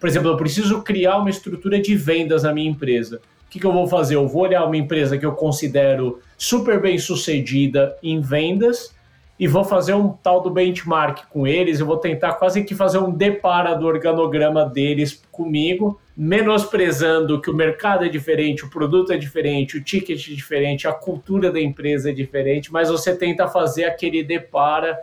[0.00, 3.20] por exemplo, eu preciso criar uma estrutura de vendas na minha empresa.
[3.46, 4.16] O que, que eu vou fazer?
[4.16, 8.92] Eu vou olhar uma empresa que eu considero super bem sucedida em vendas
[9.38, 11.78] e vou fazer um tal do benchmark com eles.
[11.78, 17.54] Eu vou tentar quase que fazer um depara do organograma deles comigo menosprezando que o
[17.54, 22.10] mercado é diferente, o produto é diferente, o ticket é diferente, a cultura da empresa
[22.10, 24.98] é diferente, mas você tenta fazer aquele depara.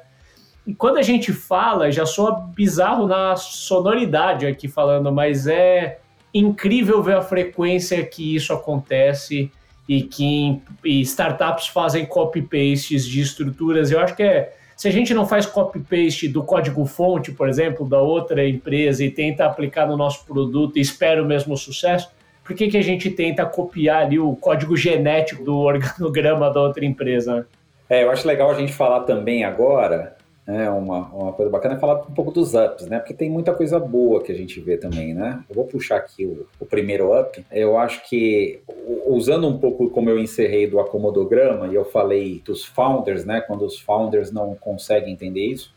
[0.68, 6.00] E quando a gente fala, já soa bizarro na sonoridade aqui falando, mas é
[6.34, 9.50] incrível ver a frequência que isso acontece
[9.88, 13.90] e que e startups fazem copy-pastes de estruturas.
[13.90, 18.02] Eu acho que é se a gente não faz copy-paste do código-fonte, por exemplo, da
[18.02, 22.10] outra empresa e tenta aplicar no nosso produto e espera o mesmo sucesso,
[22.44, 26.86] por que, que a gente tenta copiar ali o código genético do organograma da outra
[26.86, 27.48] empresa?
[27.90, 30.16] É, eu acho legal a gente falar também agora
[30.48, 33.00] é uma, uma coisa bacana é falar um pouco dos ups, né?
[33.00, 35.44] Porque tem muita coisa boa que a gente vê também, né?
[35.50, 37.44] Eu vou puxar aqui o, o primeiro up.
[37.52, 38.62] Eu acho que,
[39.08, 43.42] usando um pouco como eu encerrei do acomodograma, e eu falei dos founders, né?
[43.42, 45.74] Quando os founders não conseguem entender isso,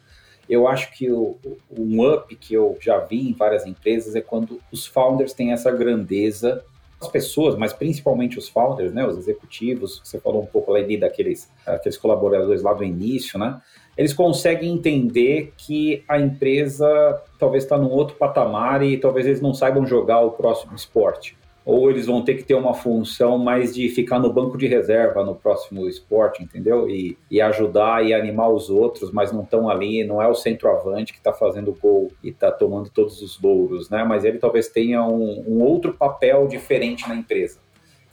[0.49, 1.39] eu acho que o,
[1.71, 5.71] um up que eu já vi em várias empresas é quando os founders têm essa
[5.71, 6.62] grandeza
[7.01, 11.49] as pessoas, mas principalmente os founders, né, os executivos, você falou um pouco ali daqueles
[11.64, 13.61] aqueles colaboradores lá do início, né,
[13.99, 19.53] eles conseguem entender que a empresa talvez está num outro patamar e talvez eles não
[19.53, 21.36] saibam jogar o próximo esporte.
[21.64, 25.24] Ou eles vão ter que ter uma função mais de ficar no banco de reserva
[25.24, 26.88] no próximo esporte, entendeu?
[26.88, 31.12] E, e ajudar e animar os outros, mas não estão ali, não é o centroavante
[31.12, 34.05] que está fazendo gol e está tomando todos os louros, né?
[34.05, 37.59] Mas ele talvez tenha um, um outro papel diferente na empresa,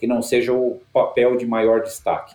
[0.00, 2.34] que não seja o papel de maior destaque.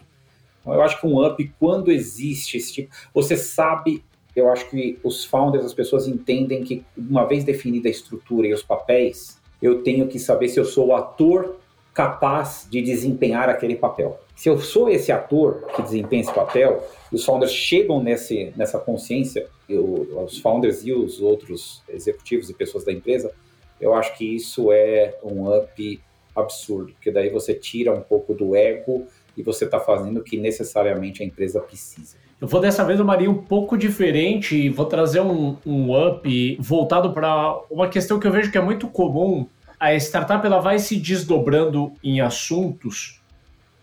[0.62, 4.04] Então, eu acho que um up, quando existe esse tipo, você sabe,
[4.36, 8.54] eu acho que os founders, as pessoas entendem que uma vez definida a estrutura e
[8.54, 11.58] os papéis, eu tenho que saber se eu sou o ator
[11.94, 14.20] capaz de desempenhar aquele papel.
[14.36, 19.48] Se eu sou esse ator que desempenha esse papel, os founders chegam nesse, nessa consciência,
[19.68, 23.32] eu, os founders e os outros executivos e pessoas da empresa,
[23.80, 26.02] eu acho que isso é um up
[26.36, 29.06] absurdo, porque daí você tira um pouco do ego
[29.36, 32.16] e você está fazendo o que necessariamente a empresa precisa.
[32.40, 36.58] Eu vou dessa vez uma linha um pouco diferente e vou trazer um, um up
[36.60, 39.48] voltado para uma questão que eu vejo que é muito comum.
[39.80, 43.22] A startup ela vai se desdobrando em assuntos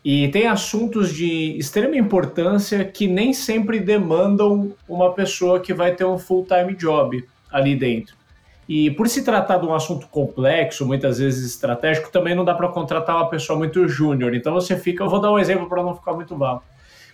[0.05, 6.05] e tem assuntos de extrema importância que nem sempre demandam uma pessoa que vai ter
[6.05, 8.18] um full-time job ali dentro.
[8.69, 12.69] E por se tratar de um assunto complexo, muitas vezes estratégico, também não dá para
[12.69, 14.35] contratar uma pessoa muito júnior.
[14.35, 16.63] Então você fica, eu vou dar um exemplo para não ficar muito vago.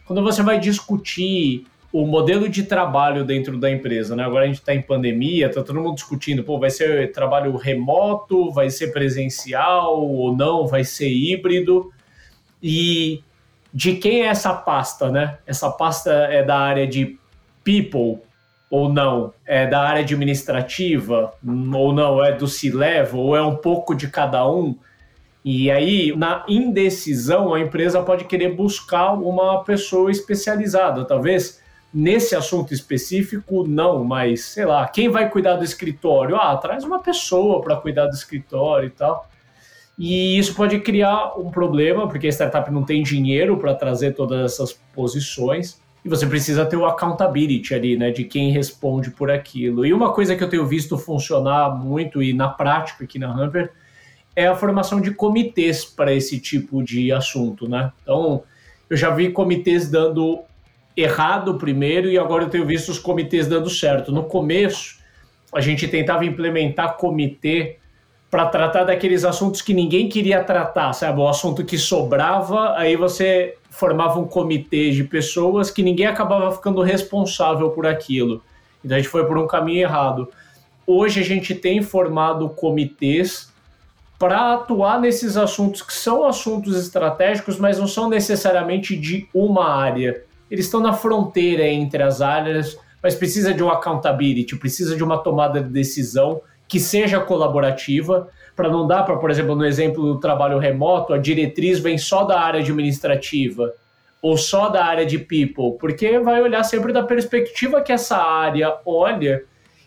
[0.05, 4.25] Quando você vai discutir o modelo de trabalho dentro da empresa, né?
[4.25, 8.51] Agora a gente está em pandemia, está todo mundo discutindo, pô, vai ser trabalho remoto,
[8.51, 11.93] vai ser presencial ou não, vai ser híbrido.
[12.61, 13.23] E
[13.73, 15.39] de quem é essa pasta, né?
[15.47, 17.17] Essa pasta é da área de
[17.63, 18.21] people,
[18.75, 19.33] ou não?
[19.47, 21.33] É da área administrativa?
[21.47, 22.25] Ou não?
[22.25, 23.21] É do C-Level?
[23.21, 24.77] Ou é um pouco de cada um?
[25.45, 31.05] E aí, na indecisão, a empresa pode querer buscar uma pessoa especializada.
[31.05, 31.63] Talvez
[31.93, 36.35] nesse assunto específico, não, mas sei lá, quem vai cuidar do escritório?
[36.35, 39.31] Ah, traz uma pessoa para cuidar do escritório e tal.
[39.97, 44.53] E isso pode criar um problema, porque a startup não tem dinheiro para trazer todas
[44.53, 49.87] essas posições e você precisa ter o accountability ali, né, de quem responde por aquilo.
[49.87, 53.73] E uma coisa que eu tenho visto funcionar muito e na prática aqui na Hamper
[54.37, 57.93] é a formação de comitês para esse tipo de assunto, né?
[58.03, 58.43] Então,
[58.91, 60.43] eu já vi comitês dando
[60.97, 64.13] errado primeiro e agora eu tenho visto os comitês dando certo.
[64.13, 64.99] No começo,
[65.55, 67.79] a gente tentava implementar comitê
[68.35, 71.21] para tratar daqueles assuntos que ninguém queria tratar, sabe?
[71.21, 76.83] O assunto que sobrava, aí você formava um comitê de pessoas que ninguém acabava ficando
[76.83, 78.43] responsável por aquilo.
[78.85, 80.29] Então a gente foi por um caminho errado.
[80.85, 83.53] Hoje a gente tem formado comitês
[84.19, 90.25] para atuar nesses assuntos que são assuntos estratégicos, mas não são necessariamente de uma área.
[90.51, 95.19] Eles estão na fronteira entre as áreas, mas precisa de um accountability, precisa de uma
[95.19, 100.21] tomada de decisão que seja colaborativa, para não dar para, por exemplo, no exemplo do
[100.21, 103.73] trabalho remoto, a diretriz vem só da área administrativa
[104.23, 108.75] ou só da área de people, porque vai olhar sempre da perspectiva que essa área
[108.87, 109.43] olha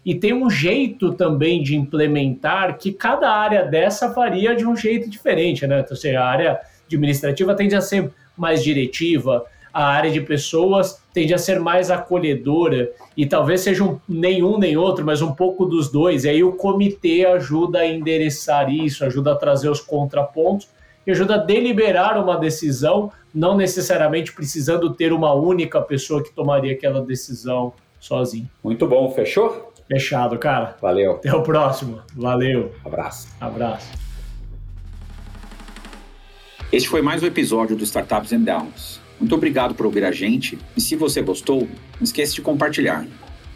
[0.05, 5.09] e tem um jeito também de implementar que cada área dessa faria de um jeito
[5.09, 5.83] diferente, né?
[5.89, 9.43] Ou seja, a área administrativa tende a ser mais diretiva,
[9.77, 14.75] a área de pessoas tende a ser mais acolhedora e talvez seja um, nenhum nem
[14.75, 16.25] outro, mas um pouco dos dois.
[16.25, 20.67] E aí o comitê ajuda a endereçar isso, ajuda a trazer os contrapontos
[21.05, 26.73] e ajuda a deliberar uma decisão, não necessariamente precisando ter uma única pessoa que tomaria
[26.73, 28.49] aquela decisão sozinho.
[28.63, 29.73] Muito bom, fechou?
[29.87, 30.75] Fechado, cara.
[30.81, 31.11] Valeu.
[31.11, 32.01] Até o próximo.
[32.15, 32.73] Valeu.
[32.83, 33.27] Abraço.
[33.39, 33.91] Abraço.
[36.71, 39.06] Este foi mais um episódio do Startups and Downs.
[39.19, 43.07] Muito obrigado por ouvir a gente e se você gostou, não esqueça de compartilhar.